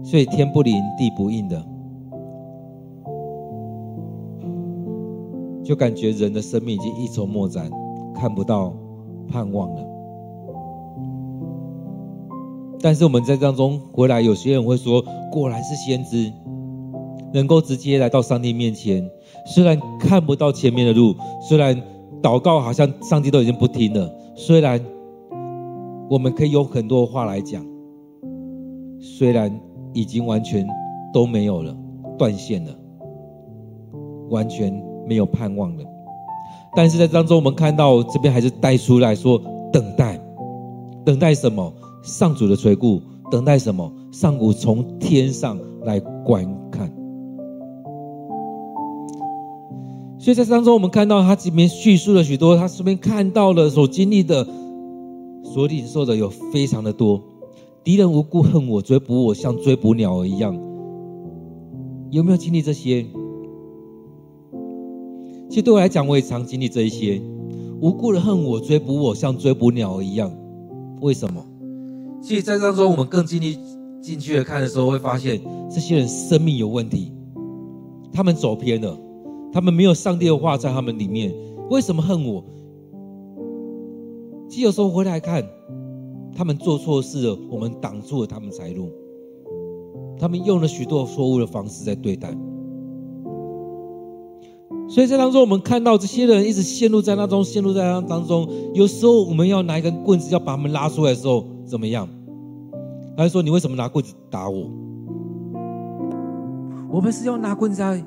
[0.02, 1.62] 所以天不灵地不应的，
[5.62, 7.70] 就感觉人的生命已经一筹莫展，
[8.14, 8.72] 看不到
[9.28, 9.86] 盼望了。
[12.80, 16.32] 但是我们在当中回来，有些人会说：“果然是先知，
[17.32, 19.08] 能够直接来到上帝面前。
[19.46, 21.80] 虽然看不到前面的路，虽然
[22.22, 24.80] 祷告好像上帝都已经不听了，虽然
[26.08, 27.64] 我们可以有很多话来讲，
[29.00, 29.50] 虽然
[29.92, 30.66] 已经完全
[31.12, 31.74] 都没有了，
[32.18, 32.72] 断线了，
[34.28, 34.72] 完全
[35.06, 35.84] 没有盼望了。
[36.76, 39.40] 但是在当中，我们看到这边还是带出来说：
[39.72, 40.20] 等待，
[41.04, 43.92] 等待什么？”上主的垂顾，等待什么？
[44.10, 46.90] 上主从天上来观看。
[50.30, 54.46] 所以在当中，我们看到他这边叙述了许多，他身边看到了所经历的、
[55.42, 57.20] 所领受的有非常的多。
[57.82, 60.56] 敌人无故恨我，追捕我，像追捕鸟儿一样。
[62.12, 63.04] 有没有经历这些？
[65.48, 67.20] 其实对我来讲，我也常经历这一些。
[67.80, 70.30] 无故的恨我，追捕我，像追捕鸟儿一样。
[71.00, 71.44] 为什么？
[72.22, 73.58] 所以在当中，我们更经历
[74.00, 77.12] 进去的看的时候，会发现这些人生命有问题，
[78.12, 78.96] 他们走偏了，
[79.52, 81.34] 他们没有上帝的话在他们里面。
[81.70, 82.44] 为什么恨我？
[84.48, 85.44] 其实有时候回来看，
[86.34, 88.90] 他们做错事了，我们挡住了他们财路，
[90.18, 92.36] 他们用了许多错误的方式在对待。
[94.88, 98.48] 所以在当中，我们看到这些人一直陷入在那种陷入在那当中。
[98.74, 102.08] 有时候我们要拿一根棍子要把他们拉出来的时候，怎么样？
[103.16, 104.68] 他说：“你为什么拿棍子打我？”
[106.90, 108.02] 我们是要拿棍子在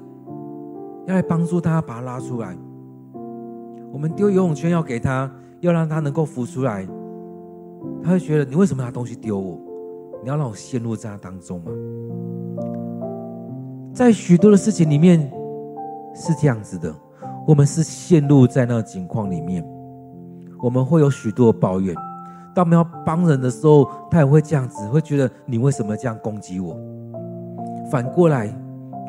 [1.06, 2.56] 要来帮助他把他拉出来。
[3.92, 6.88] 我们丢游泳圈要给他，要让他能够浮出来。
[8.04, 9.60] 他会觉得你为什么拿东西丢我？
[10.24, 11.72] 你要让我陷入在他当中吗？
[13.94, 15.20] 在许多的事情里面
[16.16, 16.94] 是这样子的，
[17.46, 19.64] 我们是陷入在那个境况里面，
[20.62, 21.94] 我们会有许多的抱怨。
[22.56, 26.76] 当我们要帮人的时候，他也会这样子，会觉得你为什么这样攻击我？
[27.92, 28.48] 反过来，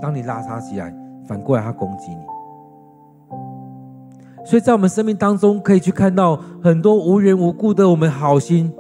[0.03, 0.95] 当你拉他起来，
[1.27, 2.21] 反过来他攻击你。
[4.47, 8.71] 所以在我们生命当中，可以去看到很多无缘无故的我们好心。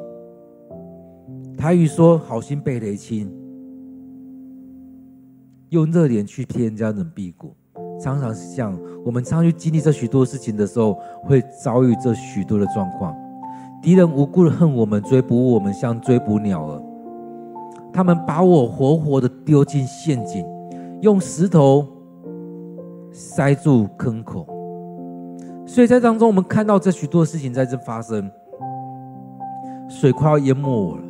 [1.56, 3.26] 台语说“好心被雷劈”，
[5.70, 7.54] 用热脸去贴人家冷屁股，
[7.98, 8.78] 常常是这样。
[9.06, 13.16] 我们常去经历这许多事情的时候，会遭遇这许多的状况。
[13.80, 16.82] 敌人无故的恨我们，追捕我们，像追捕鸟儿。
[17.90, 20.44] 他们把我活活的丢进陷阱，
[21.00, 21.86] 用石头
[23.14, 24.46] 塞住坑口。
[25.64, 28.30] 所以在当中，我们看到这许多事情在这发生，
[29.88, 31.02] 水快要淹没我了。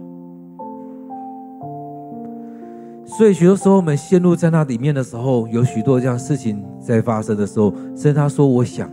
[3.05, 8.91] 所以许多时候，我们陷入在那里面的时候，有许多这样事情在发生的时候，甚至他说：“我想，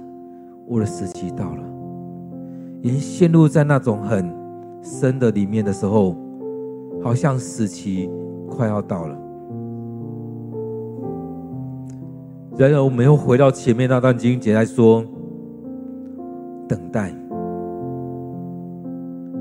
[0.65, 1.63] 我的时期到了。”
[2.81, 4.33] 已经陷入在那种很
[4.81, 6.15] 深的里面的时候，
[7.03, 8.09] 好像时期
[8.49, 9.17] 快要到了。
[12.57, 15.03] 然而，我们又回到前面那段经节来说。
[16.67, 17.13] 等待，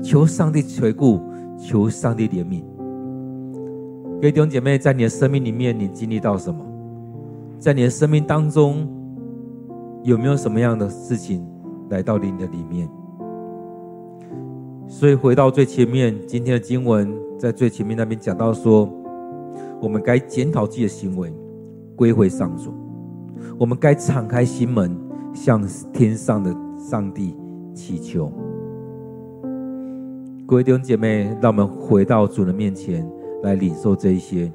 [0.03, 1.21] 求上帝垂顾，
[1.57, 2.61] 求上帝怜悯。
[4.15, 6.61] 各位弟兄姐妹，在你的生命里面，你经历到什么？
[7.57, 8.85] 在你的生命当中，
[10.03, 11.45] 有没有什么样的事情
[11.89, 12.89] 来到你的里面？
[14.87, 18.89] 所以回到最前面，今天的经文在最前面那边讲到说，
[19.81, 21.31] 我们该检讨自己的行为，
[21.95, 22.73] 归回上主。
[23.59, 24.95] 我们该敞开心门，
[25.33, 25.61] 向
[25.93, 26.55] 天上的。
[26.81, 27.37] 上帝
[27.75, 28.31] 祈求，
[30.47, 33.07] 各位弟兄姐妹，让我们回到主的面前
[33.43, 34.51] 来领受这一些。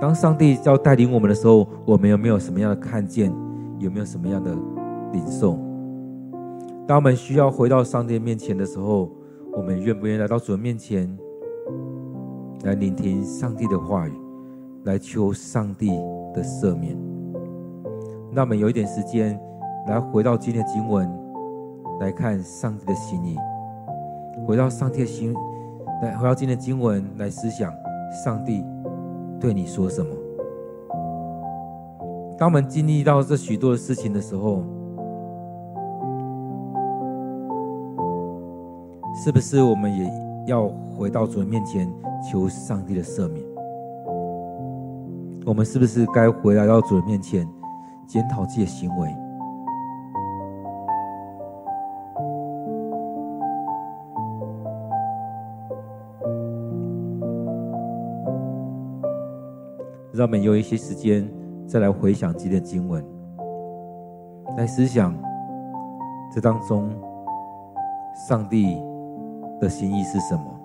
[0.00, 3.34] 当上帝要带领我们的时候，我们有没有什么样的看见？
[3.80, 4.54] 有没有什么样的
[5.12, 5.58] 领受？
[6.86, 9.10] 当我们需要回到上帝面前的时候，
[9.52, 11.12] 我们愿不愿意来到主的面前，
[12.62, 14.12] 来聆听上帝的话语，
[14.84, 15.88] 来求上帝
[16.32, 17.11] 的赦免？
[18.34, 19.38] 那我们有一点时间，
[19.86, 21.10] 来回到今天的经文。
[22.00, 23.36] 来看上帝的心意，
[24.44, 25.32] 回到上帝的心，
[26.02, 27.72] 来回到今天的经文来思想
[28.24, 28.64] 上帝
[29.38, 30.08] 对你说什么。
[32.36, 34.64] 当我们经历到这许多的事情的时候，
[39.22, 40.10] 是不是我们也
[40.46, 40.66] 要
[40.96, 41.88] 回到主的面前
[42.28, 43.44] 求上帝的赦免？
[45.46, 47.46] 我们是不是该回来到主的面前
[48.06, 49.16] 检讨自己的行为？
[60.12, 61.26] 让我们有一些时间，
[61.66, 63.02] 再来回想今天的经文，
[64.58, 65.16] 来思想
[66.30, 66.90] 这当中
[68.28, 68.76] 上帝
[69.58, 70.61] 的心意是什么。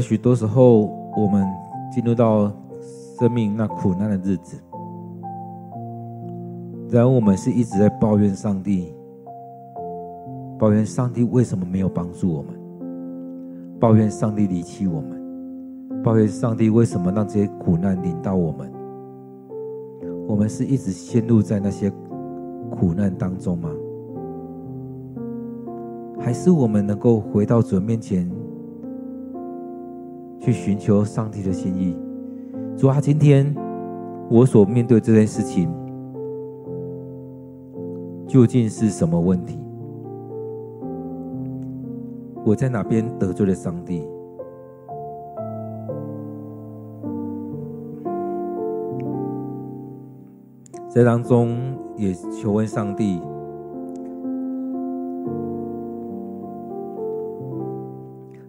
[0.00, 1.46] 许多时候，我们
[1.92, 2.52] 进入到
[3.18, 4.56] 生命那苦难的日子，
[6.88, 8.94] 然后我们是一直在抱怨上帝，
[10.58, 12.54] 抱怨上帝为什么没有帮助我们，
[13.78, 18.72] 抱怨上帝离弃我们，抱怨上帝为什么让这些苦难临到我们？
[20.26, 21.90] 我们是一直陷入在那些
[22.70, 23.68] 苦难当中吗？
[26.20, 28.30] 还是我们能够回到主面前？
[30.40, 31.96] 去寻求上帝的心意。
[32.76, 33.54] 主啊，今天
[34.30, 35.70] 我所面对这件事情，
[38.26, 39.58] 究竟是什么问题？
[42.42, 44.02] 我在哪边得罪了上帝？
[50.88, 53.20] 在当中也求问上帝，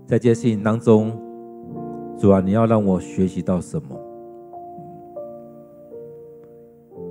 [0.08, 1.12] 在这件事情当中。
[2.22, 4.00] 主啊，你要让我学习到什么？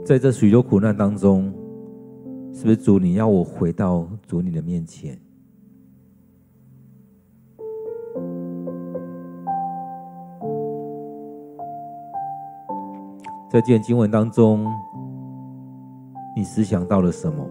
[0.04, 1.52] 在这许多苦难当中，
[2.52, 5.18] 是不是主你要我回到主你的面前？
[13.50, 14.64] 在这件经文当中，
[16.36, 17.44] 你思想到了什么？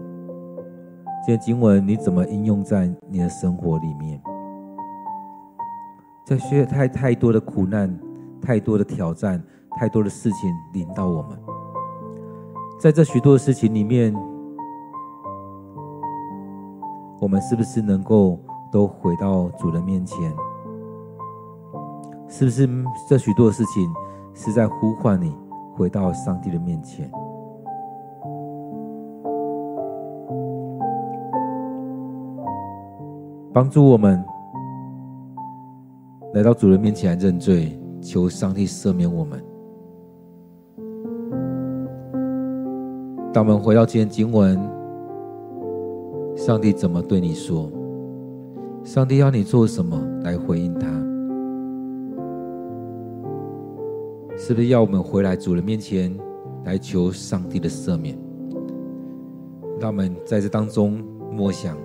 [1.26, 4.18] 这件经文你怎么应用在你的生活里面？
[6.30, 7.92] 在需要太太多的苦难、
[8.40, 9.42] 太多的挑战、
[9.76, 11.36] 太多的事情临到我们。
[12.78, 14.14] 在这许多的事情里面，
[17.20, 18.38] 我们是不是能够
[18.70, 20.32] 都回到主的面前？
[22.28, 22.68] 是不是
[23.08, 23.92] 这许多的事情
[24.32, 25.36] 是在呼唤你
[25.74, 27.10] 回到上帝的面前，
[33.52, 34.24] 帮助我们
[36.32, 39.42] 来到主人面前认罪，求上帝赦免我们。
[43.32, 44.56] 当我们回到今天经文，
[46.36, 47.68] 上帝怎么对你说？
[48.84, 50.88] 上帝要你做什么来回应他？
[54.38, 56.16] 是不是要我们回来主人面前
[56.64, 58.16] 来求上帝的赦免？
[59.80, 61.02] 让我们在这当中
[61.32, 61.76] 默想，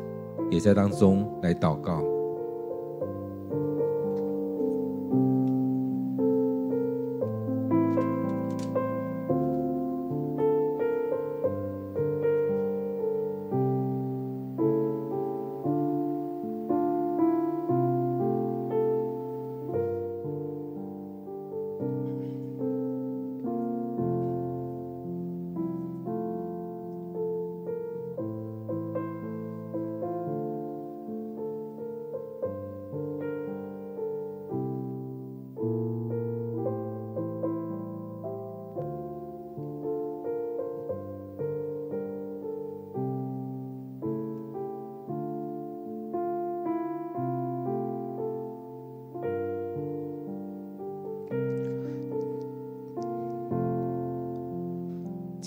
[0.51, 2.03] 也在当中来祷告。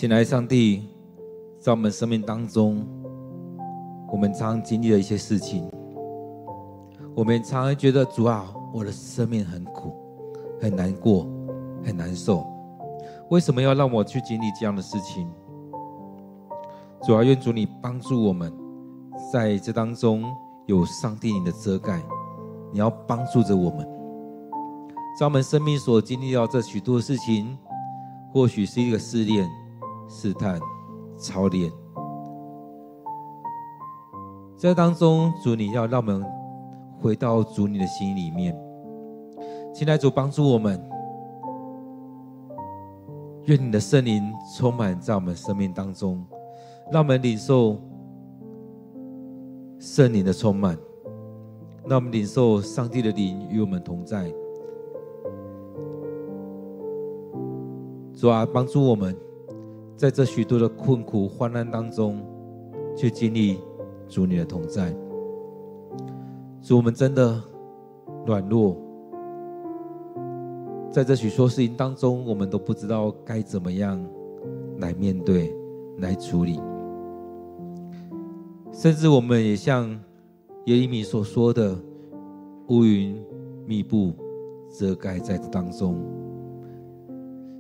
[0.09, 0.89] 来上帝，
[1.61, 2.87] 在我们生命当中，
[4.11, 5.69] 我们常经历了一些事情，
[7.15, 9.93] 我们常常觉得主啊，我的生命很苦，
[10.61, 11.27] 很难过，
[11.85, 12.47] 很难受。
[13.29, 15.29] 为什么要让我去经历这样的事情？
[17.03, 18.53] 主啊，愿主你帮助我们，
[19.33, 20.25] 在这当中
[20.67, 22.01] 有上帝你的遮盖，
[22.73, 23.87] 你要帮助着我们，
[25.19, 27.59] 在我们生命所经历到这许多事情，
[28.33, 29.47] 或许是一个试炼。
[30.09, 30.59] 试探、
[31.19, 31.71] 操练，
[34.57, 36.25] 在当中，主你要让我们
[36.99, 38.59] 回到主你的心里面。
[39.75, 40.83] 请来主，帮助我们，
[43.45, 44.23] 愿你的圣灵
[44.57, 46.25] 充满在我们生命当中，
[46.91, 47.77] 让我们领受
[49.79, 50.77] 圣灵的充满，
[51.85, 54.33] 让我们领受上帝的灵与我们同在。
[58.15, 59.15] 主啊，帮助我们。
[59.99, 62.25] 在这许多的困苦患难当中，
[62.97, 63.59] 去经历
[64.09, 64.95] 主你的同在。
[66.63, 67.43] 主，我们真的
[68.25, 68.77] 软弱，
[70.89, 74.01] 在这许多事情当中，我们都不知道该怎么样
[74.77, 75.53] 来面对、
[75.97, 76.61] 来处理。
[78.71, 79.91] 甚至我们也像
[80.67, 81.77] 耶利米所说的，
[82.69, 83.21] 乌云
[83.67, 84.13] 密布
[84.79, 85.97] 遮盖在这当中，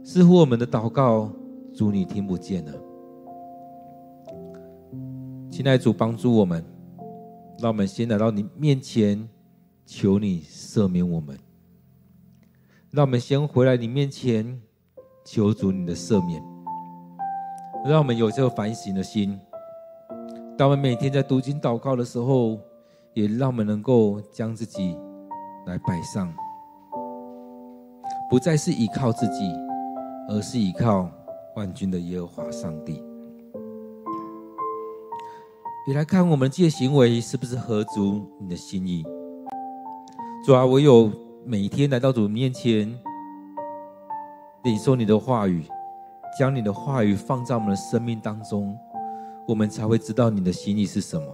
[0.04, 1.32] 似乎我们的祷告。
[1.78, 2.72] 主，你听不见了，
[5.48, 6.64] 亲爱主，帮助我们，
[7.60, 9.28] 让我们先来到你面前，
[9.86, 11.38] 求你赦免我们。
[12.90, 14.60] 让我们先回来你面前，
[15.24, 16.42] 求主你的赦免。
[17.86, 19.38] 让我们有这个反省的心。
[20.56, 22.58] 当我们每天在读经祷告的时候，
[23.14, 24.98] 也让我们能够将自己
[25.64, 26.34] 来摆上，
[28.28, 29.48] 不再是依靠自己，
[30.28, 31.08] 而是依靠。
[31.58, 33.02] 万军的耶和华上帝，
[35.88, 39.04] 你来看我们这些行为是不是合足你的心意？
[40.46, 41.10] 主啊，唯有
[41.44, 42.96] 每天来到主面前，
[44.62, 45.64] 领受你的话语，
[46.38, 48.78] 将你的话语放在我们的生命当中，
[49.48, 51.26] 我们才会知道你的心意是什么。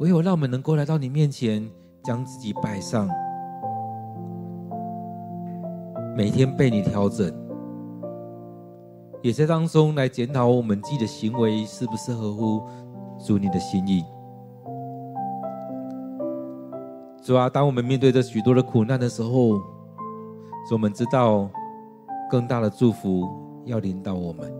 [0.00, 1.70] 唯有让我们能够来到你面前，
[2.02, 3.08] 将自己摆上，
[6.16, 7.43] 每天被你调整。
[9.24, 12.60] 也在当中来检讨我们自己的行为是不是合乎
[13.18, 14.04] 主你的心意。
[17.22, 19.56] 主啊，当我们面对着许多的苦难的时候，
[20.68, 21.48] 主，我们知道
[22.30, 23.26] 更大的祝福
[23.64, 24.52] 要领导我们。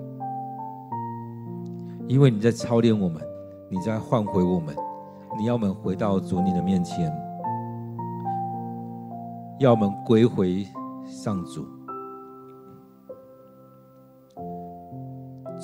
[2.08, 3.20] 因为你在操练我们，
[3.68, 4.74] 你在唤回我们，
[5.36, 7.12] 你要我们回到主你的面前，
[9.58, 10.66] 要我们归回
[11.04, 11.73] 上主。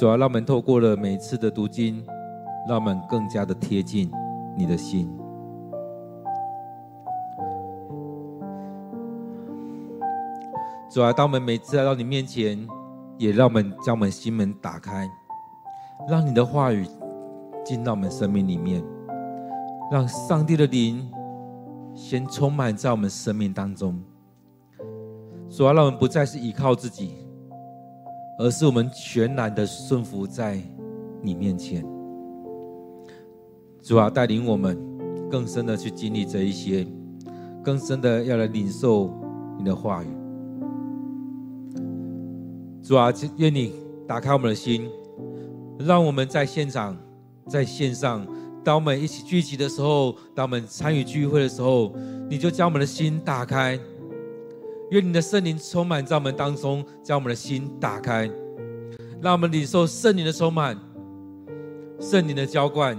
[0.01, 2.03] 主要让我们透过了每次的读经，
[2.66, 4.11] 让我们更加的贴近
[4.57, 5.14] 你的心。
[10.90, 12.66] 主啊，当我们每次来到你面前，
[13.18, 15.07] 也让我们将我们心门打开，
[16.09, 16.86] 让你的话语
[17.62, 18.82] 进到我们生命里面，
[19.92, 21.12] 让上帝的灵
[21.94, 24.03] 先充满在我们生命当中。
[25.51, 27.20] 主啊，让我们不再是依靠自己。
[28.41, 30.59] 而是我们全然的顺服在
[31.20, 31.84] 你面前，
[33.82, 34.78] 主啊，带领我们
[35.30, 36.86] 更深的去经历这一些，
[37.62, 39.11] 更深的要来领受
[39.59, 40.07] 你的话语。
[42.82, 43.74] 主啊，愿你
[44.09, 44.88] 打开我们的心，
[45.78, 46.97] 让我们在现场、
[47.47, 48.26] 在线上，
[48.64, 51.95] 当我们一起聚集的时候，当我们参与聚会的时候，
[52.30, 53.78] 你就将我们的心打开。
[54.91, 58.28] 愿你的圣灵充满在我们当中，将我们的心打开，
[59.20, 60.76] 让我们领受圣灵的充满、
[62.01, 62.99] 圣灵的浇灌、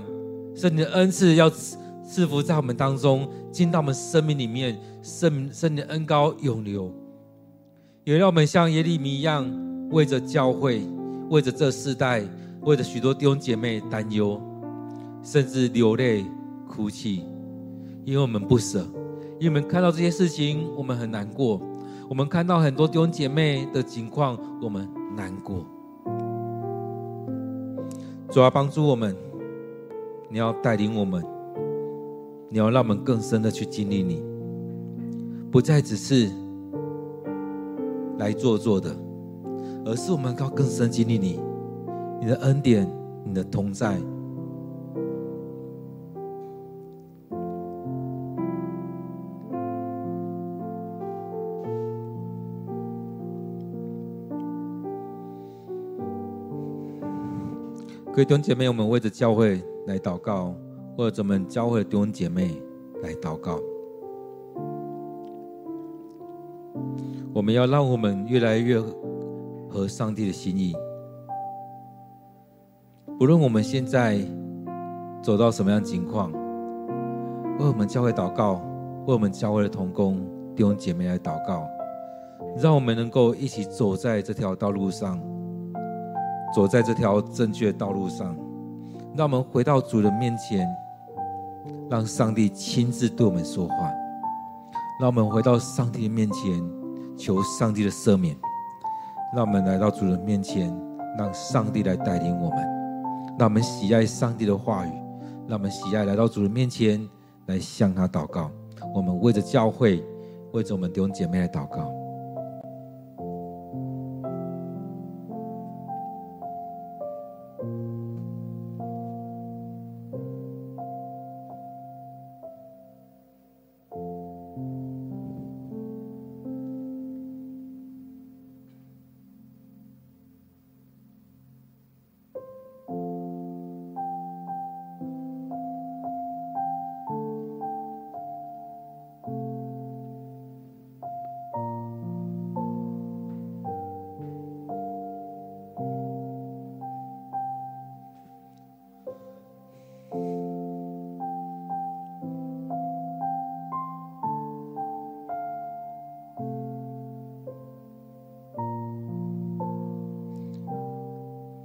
[0.55, 6.93] 圣灵的恩赐，要赐福在我们当中，进到我们生命里面，圣圣灵的恩高涌流。
[8.05, 9.45] 也让我们像耶利米一样，
[9.91, 10.81] 为着教会、
[11.29, 12.23] 为着这世代、
[12.61, 14.41] 为着许多弟兄姐妹担忧，
[15.21, 16.25] 甚至流泪
[16.69, 17.25] 哭泣，
[18.05, 18.79] 因为我们不舍，
[19.39, 21.61] 因为我们看到这些事情，我们很难过。
[22.11, 24.85] 我们看到很多弟兄姐妹的情况，我们
[25.15, 25.65] 难过。
[28.29, 29.15] 主要帮助我们，
[30.27, 31.23] 你要带领我们，
[32.49, 34.21] 你要让我们更深的去经历你，
[35.49, 36.29] 不再只是
[38.17, 38.93] 来做做的，
[39.85, 41.39] 而是我们要更深经历你，
[42.19, 42.85] 你的恩典，
[43.23, 43.97] 你的同在。
[58.13, 60.53] 各位弟兄姐妹，我们为着教会来祷告，
[60.97, 62.61] 或者我们教会的弟兄姐妹
[63.01, 63.57] 来祷告。
[67.33, 68.81] 我们要让我们越来越
[69.69, 70.75] 合上帝的心意。
[73.17, 74.19] 不论我们现在
[75.23, 76.33] 走到什么样情况，
[77.59, 78.55] 为我们教会祷告，
[79.07, 80.17] 为我们教会的同工
[80.53, 81.65] 弟兄姐妹来祷告，
[82.57, 85.17] 让我们能够一起走在这条道路上。
[86.53, 88.35] 走在这条正确的道路上，
[89.15, 90.67] 让我们回到主人面前，
[91.89, 93.73] 让上帝亲自对我们说话。
[94.99, 96.61] 让我们回到上帝的面前，
[97.17, 98.35] 求上帝的赦免。
[99.33, 100.71] 让我们来到主人面前，
[101.17, 102.57] 让上帝来带领我们。
[103.39, 104.91] 让我们喜爱上帝的话语，
[105.47, 107.07] 让我们喜爱来到主人面前，
[107.47, 108.51] 来向他祷告。
[108.93, 110.03] 我们为着教会，
[110.51, 111.91] 为着我们弟兄姐妹来祷告。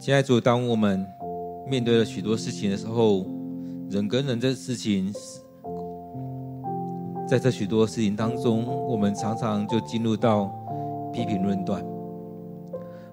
[0.06, 1.04] 现在，主，当我们
[1.66, 3.26] 面对了许多事情的时候，
[3.90, 5.12] 人跟人这事情，
[7.26, 10.44] 在这许多事情当中，我们常常就进入到
[11.12, 11.84] 批评论断。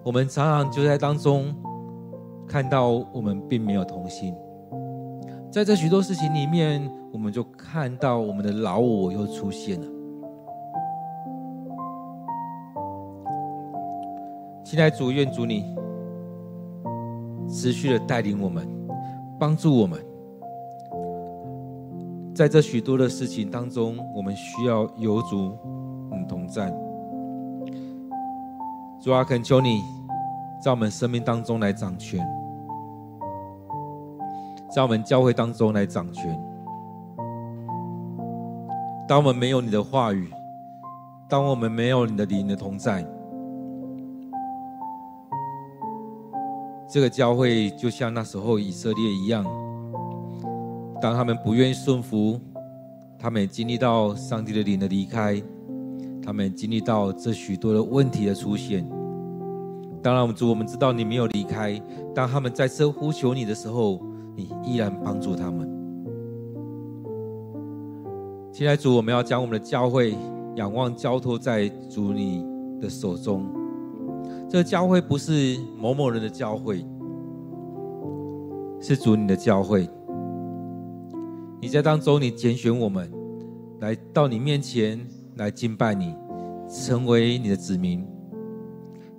[0.04, 1.52] 我们常常就在当中
[2.48, 4.32] 看到我们并没有同心。
[5.52, 9.88] 在这许多事情里面，我们就看到我们的老我又出现了。
[14.64, 15.73] 现在，主，愿主你。
[17.64, 18.68] 持续的带领我们，
[19.40, 19.98] 帮助我们，
[22.36, 25.58] 在这许多的事情当中，我们需要有主
[26.12, 26.70] 你同在。
[29.02, 29.82] 主啊，恳求你
[30.62, 32.20] 在我们生命当中来掌权，
[34.70, 36.38] 在我们教会当中来掌权。
[39.08, 40.30] 当我们没有你的话语，
[41.30, 43.06] 当我们没有你的灵的同在。
[46.94, 49.44] 这个教会就像那时候以色列一样，
[51.02, 52.40] 当他们不愿意顺服，
[53.18, 55.42] 他们也经历到上帝的灵的离开，
[56.24, 58.88] 他们也经历到这许多的问题的出现。
[60.04, 61.82] 当然，我们主，我们知道你没有离开。
[62.14, 64.00] 当他们再次呼求你的时候，
[64.36, 65.68] 你依然帮助他们。
[68.52, 70.16] 现在，主，我们要将我们的教会
[70.58, 72.46] 仰望交托在主你
[72.80, 73.63] 的手中。
[74.54, 76.86] 这教会不是某某人的教会，
[78.80, 79.90] 是主你的教会。
[81.60, 83.12] 你在当中，你拣选我们
[83.80, 85.04] 来到你面前
[85.38, 86.14] 来敬拜你，
[86.70, 88.06] 成为你的子民。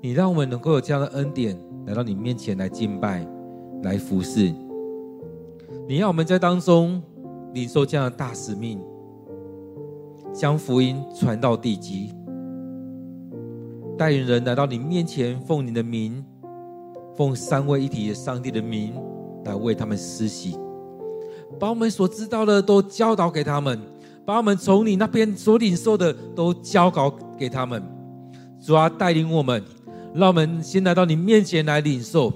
[0.00, 3.26] 你让我们能够有这样的恩典，来到你面前来敬拜，
[3.82, 4.54] 来服侍。
[5.88, 7.02] 你让我们在当中
[7.54, 8.80] 领受这样的大使命，
[10.32, 12.13] 将福音传到地极，
[13.96, 16.24] 带领人来到你面前，奉你的名，
[17.16, 18.94] 奉三位一体的上帝的名，
[19.44, 20.58] 来为他们施洗，
[21.58, 23.80] 把我们所知道的都教导给他们，
[24.26, 27.82] 把我们从你那边所领受的都交导给他们。
[28.60, 29.62] 主啊，带领我们。
[30.14, 32.32] 让我们先来到你面前来领受，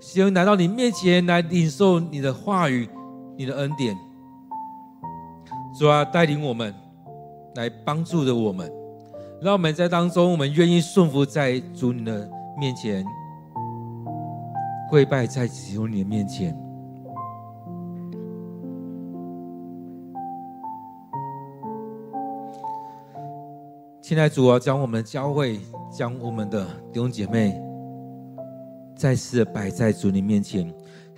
[0.00, 2.88] 先来到你面前来领受你的话语、
[3.38, 3.96] 你的恩典。
[5.78, 6.74] 主啊，带领我们，
[7.54, 8.68] 来帮助着我们，
[9.40, 12.28] 让我们在当中，我们愿意顺服在主你的
[12.58, 13.04] 面前，
[14.90, 16.56] 跪拜在主你的面前。
[24.00, 25.60] 现在，主啊，将我们的教会。
[25.88, 26.62] 将我们的
[26.92, 27.58] 弟兄姐妹
[28.94, 30.70] 再次摆在主你面前，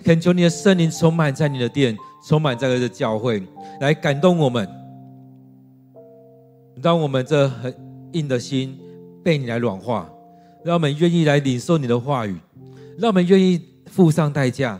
[0.05, 3.43] 恳求你的圣灵充满在你的殿，充满在这个教会，
[3.81, 4.69] 来感动我们，
[6.81, 7.73] 让我们这很
[8.13, 8.77] 硬的心
[9.23, 10.09] 被你来软化，
[10.63, 12.37] 让我们愿意来领受你的话语，
[12.97, 14.79] 让我们愿意付上代价，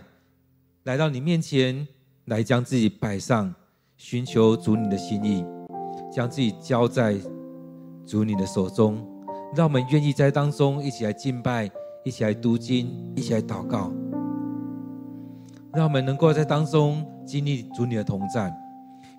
[0.83, 1.87] 来到你面前，
[2.25, 3.53] 来将自己摆上，
[3.97, 5.43] 寻求主你的心意，
[6.11, 7.17] 将自己交在
[8.05, 9.05] 主你的手中。
[9.55, 11.69] 让我们愿意在当中一起来敬拜，
[12.05, 13.91] 一起来读经，一起来祷告。
[15.73, 18.51] 让我们能够在当中经历主你的同在，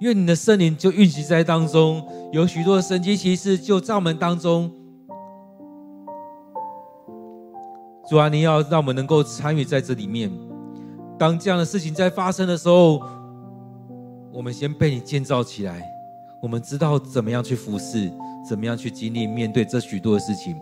[0.00, 4.72] 愿你的圣灵就运行在当中，有许多的神迹奇事就在我们当中。
[8.08, 10.30] 主啊，你要让我们能够参与在这里面。
[11.18, 13.02] 当这样的事情在发生的时候，
[14.32, 15.82] 我们先被你建造起来，
[16.42, 18.10] 我们知道怎么样去服侍。
[18.48, 20.56] 怎么样去经历面对这许多的事情？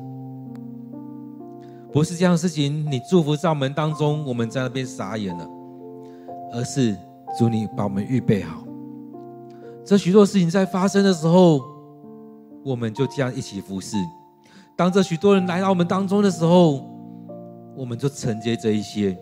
[1.93, 5.49] 不是这样的事情，你祝福在门当中，我们在那边傻眼了，
[6.53, 6.97] 而是
[7.39, 8.65] 主你把我们预备好。
[9.89, 11.65] 这许多事情在发生的时候，
[12.63, 13.97] 我们就这样一起服侍。
[14.77, 16.87] 当这许多人来到我们当中的时候，
[17.75, 19.19] 我们就承接这一些，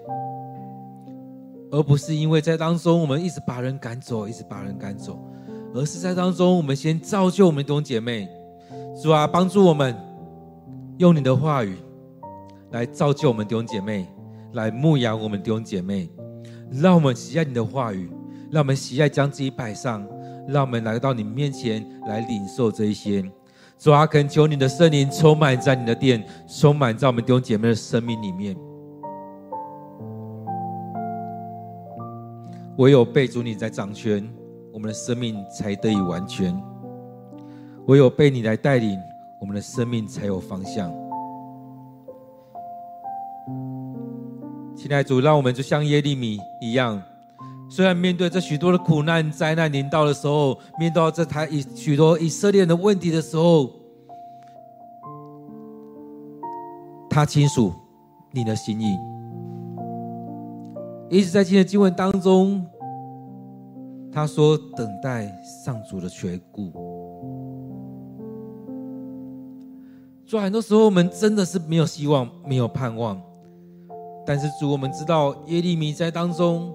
[1.70, 5.16] 而不是因为在当中我们一直把人赶走，一直把人赶走，
[5.72, 8.28] 而是在当中我们先造就我们弟兄姐妹。
[9.00, 9.96] 主啊，帮助我们
[10.98, 11.76] 用你的话语
[12.72, 14.04] 来造就我们弟兄姐妹，
[14.54, 16.10] 来牧养我们弟兄姐妹，
[16.72, 18.10] 让我们喜爱你的话语，
[18.50, 20.04] 让我们喜爱将自己摆上，
[20.48, 23.24] 让我们来到你面前来领受这一些。
[23.78, 28.56] 主啊，恳求你的圣灵充满在你的殿，充满在我们弟兄姐妹的生命里面。
[32.78, 34.26] 唯有被主你在掌权，
[34.72, 36.54] 我们的生命才得以完全。
[37.86, 38.98] 唯有被你来带领，
[39.40, 40.90] 我们的生命才有方向。
[44.74, 47.02] 亲爱的主，让我们就像耶利米一样，
[47.68, 53.70] 虽然面对这许多的苦难、灾难临到的时候，面对这台以许多以色列人的问题的时候，
[57.10, 57.72] 他清楚
[58.32, 58.96] 你的心意。
[61.08, 62.64] 一直在今天的经文当中，
[64.12, 65.32] 他说：“等待
[65.64, 66.70] 上主的垂顾。”
[70.26, 73.20] 主，很多时候我们真的是没有希望，没有盼望。
[74.26, 76.74] 但是主，我们知道耶利米在当中，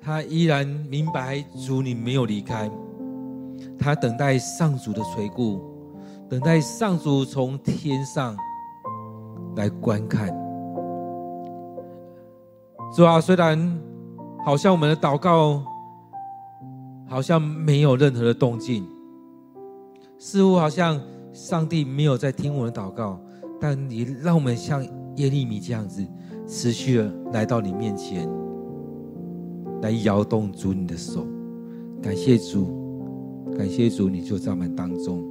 [0.00, 2.70] 他依然明白主你没有离开，
[3.78, 5.60] 他等待上主的垂顾，
[6.28, 8.36] 等待上主从天上
[9.56, 10.28] 来观看。
[12.94, 13.80] 主啊，虽然
[14.44, 15.62] 好像我们的祷告
[17.08, 18.86] 好像没有任何的动静，
[20.18, 21.00] 似乎好像。
[21.32, 23.16] 上帝没有在听我们的祷告，
[23.60, 24.82] 但你让我们像
[25.14, 26.04] 耶利米这样子，
[26.44, 28.28] 持续的来到你面前，
[29.82, 31.26] 来摇动主你的手。
[32.02, 35.22] 感谢主，感谢主，你就在我们当中。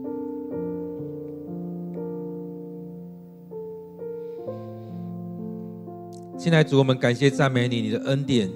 [6.37, 8.49] 现在主，我们感谢赞美你，你的恩典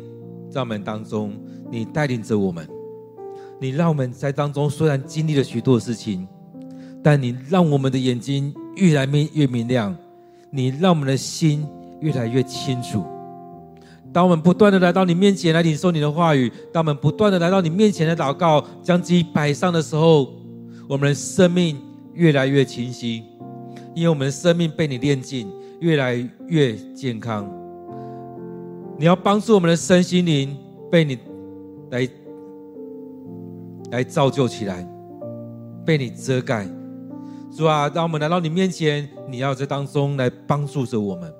[0.49, 1.33] 在我们当中，
[1.69, 2.65] 你带领着我们，
[3.59, 6.25] 你让我们在当中虽然经历了许多事情，
[7.03, 9.93] 但你让我们的眼睛越来越明亮，
[10.49, 11.65] 你让我们的心
[11.99, 13.03] 越来越清楚。
[14.13, 20.31] 当我们不断的来到你面前来领受你的话语，当我们不断的来到你面前的祷告，将自己摆上的时候，
[20.87, 21.81] 我们的生命
[22.13, 23.23] 越来越清晰，
[23.95, 26.15] 因为我们的生命被你炼净，越来
[26.47, 27.51] 越健康。
[28.99, 30.55] 你要帮助我们的身心灵
[30.91, 31.17] 被你
[31.89, 32.07] 来
[33.89, 34.87] 来造就起来，
[35.83, 36.67] 被你遮盖。
[37.51, 41.33] 主啊，当我们来到你面前，你要在当中来帮助着我们。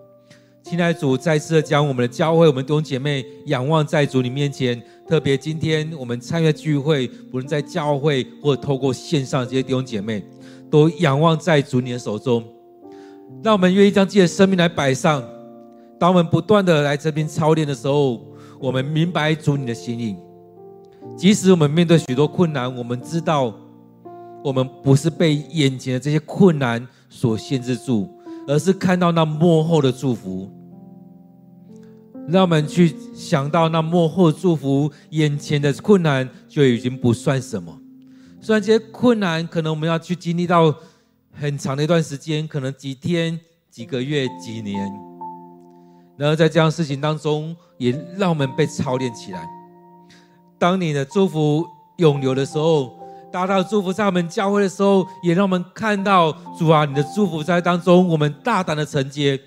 [0.64, 4.82] 亲爱的主，再次的将我们的教会、我们弟兄姐妹仰望在主你面前。
[5.06, 10.24] 特别今天我们参与聚会，不论在教会或透过线上这些弟兄姐妹，
[10.72, 12.42] 都仰望在主你的手中。
[13.44, 15.22] 让我们愿意将自己的生命来摆上。
[16.00, 18.26] 当我们不断的来这边操练的时候，
[18.58, 20.16] 我们明白主你的心意。
[21.18, 23.54] 即使我们面对许多困难，我们知道
[24.42, 28.10] 我们不是被眼前的这些困难所限制住，
[28.48, 30.52] 而是看到那幕后的祝福。
[32.28, 37.78] 让我们去想到那幕后祝福，眼前的困难就已经不算什么。
[38.40, 40.74] 虽然这些困难可能我们要去经历到
[41.32, 43.38] 很长的一段时间，可能几天、
[43.70, 44.90] 几个月、几年。
[46.16, 49.46] 然后在这样事情当中，也让我们被操练起来。
[50.58, 51.66] 当你的祝福
[51.98, 52.98] 涌流的时候，
[53.34, 59.40] 大大的祝福在我们教会的时候，也让我们看到主啊，你的祝福在当中，我们大胆的承接，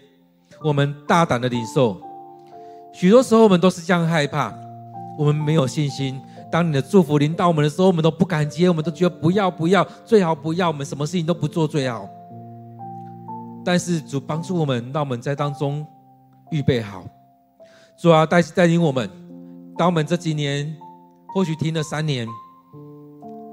[0.60, 1.96] 我们大胆的领受。
[2.92, 4.52] 许多时候我们都是这样害怕，
[5.16, 6.20] 我们没有信心。
[6.50, 12.08] 当你的祝福临到我们的时候，我们都不敢接，我们都觉得不要不要，最好不要，我们什么事情都不做最好。
[13.64, 15.86] 但是主帮助我们，让我们在当中。
[16.50, 17.04] 预备好，
[17.96, 19.08] 主啊，带带领我们。
[19.76, 20.76] 当我们这几年
[21.28, 22.26] 或许听了三年，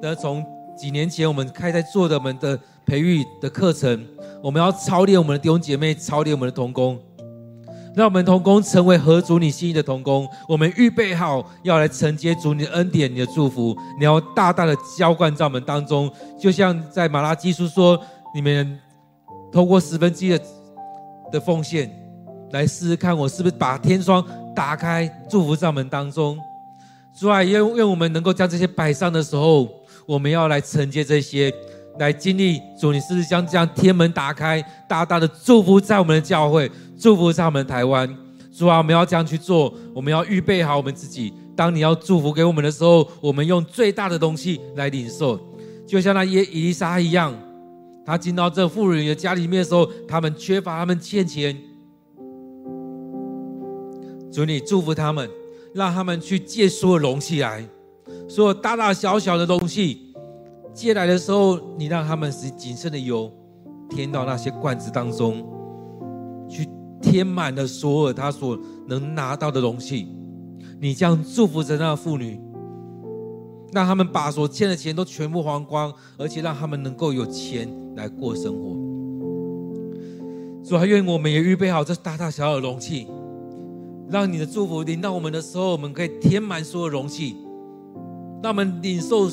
[0.03, 0.45] 那从
[0.75, 4.05] 几年前我们开在做的我们的培育的课程，
[4.43, 6.99] 我们要操练我们的弟兄姐妹，操练我们的童工，
[7.95, 10.27] 让我们童工成为合主你心意的童工。
[10.49, 17.97] 我们预备好要来承接主你的恩典、你的祝福，你要大大的浇灌在我们当中，就像在马拉基书说，
[18.35, 18.77] 你们
[19.53, 20.41] 透过十分之一的
[21.31, 21.89] 的奉献。
[22.51, 24.21] 来试试看，我是不是把天窗
[24.53, 26.37] 打开，祝福在我们当中。
[27.17, 29.69] 主啊，愿愿我们能够将这些摆上的时候，
[30.05, 31.53] 我们要来承接这些，
[31.99, 38.07] 来经历主，你是不是将这样天门打开，大大的祝福在我们的教会，祝福在我们的台湾。
[38.51, 41.33] 主啊，我们要这样去做，我们要预备好我们自己。
[41.55, 45.39] 当你要祝福给我们的时候，我们用最大的东西来领受，
[45.87, 47.33] 就像那耶以利沙一样，
[48.05, 51.55] 他进到这妇人的家里面的时候，他们缺乏，他们欠钱。
[54.31, 55.29] 主，你祝福他们，
[55.73, 57.67] 让他们去借所有容器来，
[58.27, 60.13] 所有大大小小的东西
[60.73, 63.31] 借来的时候，你让他们使仅剩的油
[63.89, 65.45] 添到那些罐子当中，
[66.49, 66.67] 去
[67.01, 70.07] 填满了所有他所能拿到的容器。
[70.79, 72.39] 你这样祝福着那妇女，
[73.71, 78.75] 让他们把所欠的钱都全部还光，而且让他们能够有钱来过生活。
[80.63, 83.07] 主，还愿我们也预备好这大大小小的容器。
[84.09, 87.35] 让你的祝福临到我们的时候，我们可以填满所有容器，
[88.43, 89.29] 让我们领受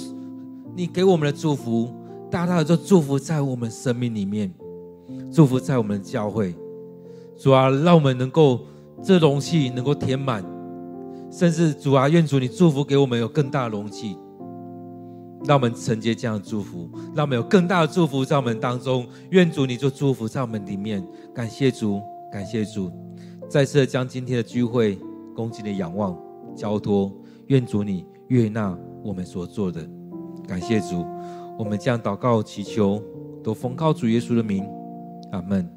[0.76, 1.92] 你给我们的祝福，
[2.30, 4.54] 大大的就祝福在我们生命里面，
[5.32, 6.54] 祝福在我们的教会。
[7.36, 8.61] 主啊，让我们能够
[9.02, 10.44] 这容器能够填满，
[11.28, 14.16] 甚至主啊，愿主你祝福给我们有更大的容器，
[15.44, 19.04] 让我们承接这样的祝福，让我们有更大的祝福在我们当中。
[19.30, 21.04] 愿主你就祝福在我们里面，
[21.34, 22.00] 感谢主，
[22.32, 22.88] 感谢主。
[23.48, 24.96] 再次将今天的聚会
[25.34, 26.16] 恭敬的仰望
[26.54, 27.12] 交托，
[27.48, 29.80] 愿主你悦纳我们所做的，
[30.46, 31.05] 感谢主，
[31.59, 33.03] 我们将祷告祈求
[33.42, 34.68] 都奉靠主耶稣的名，
[35.32, 35.68] 阿门。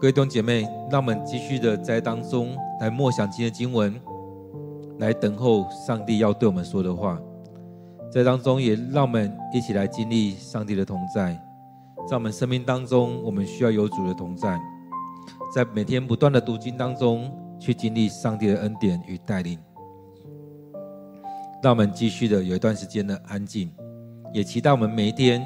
[0.00, 3.92] 各位弟兄姐妹，让我们继续的在当中来默想今天的经文，
[4.98, 7.20] 来等候上帝要对我们说的话，
[8.12, 11.36] 在当中也让我们一起来经历上帝的同在。
[12.08, 14.56] 在我们生命当中，我们需要有主的同在，
[15.52, 17.28] 在每天不断的读经当中，
[17.58, 19.58] 去经历上帝的恩典与带领。
[21.62, 23.70] 让我们继续的有一段时间的安静，
[24.32, 25.42] 也期待我们每一天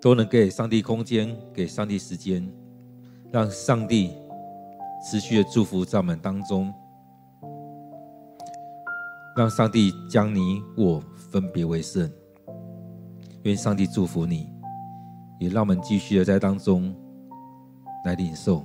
[0.00, 2.50] 都能给上帝空间，给上帝时间，
[3.30, 4.10] 让上帝
[5.04, 6.72] 持续的祝福在我们当中，
[9.36, 12.10] 让上帝将你我分别为圣。
[13.44, 14.52] 愿上帝祝福你。
[15.38, 16.94] 也让我们继续的在当中
[18.04, 18.64] 来领受。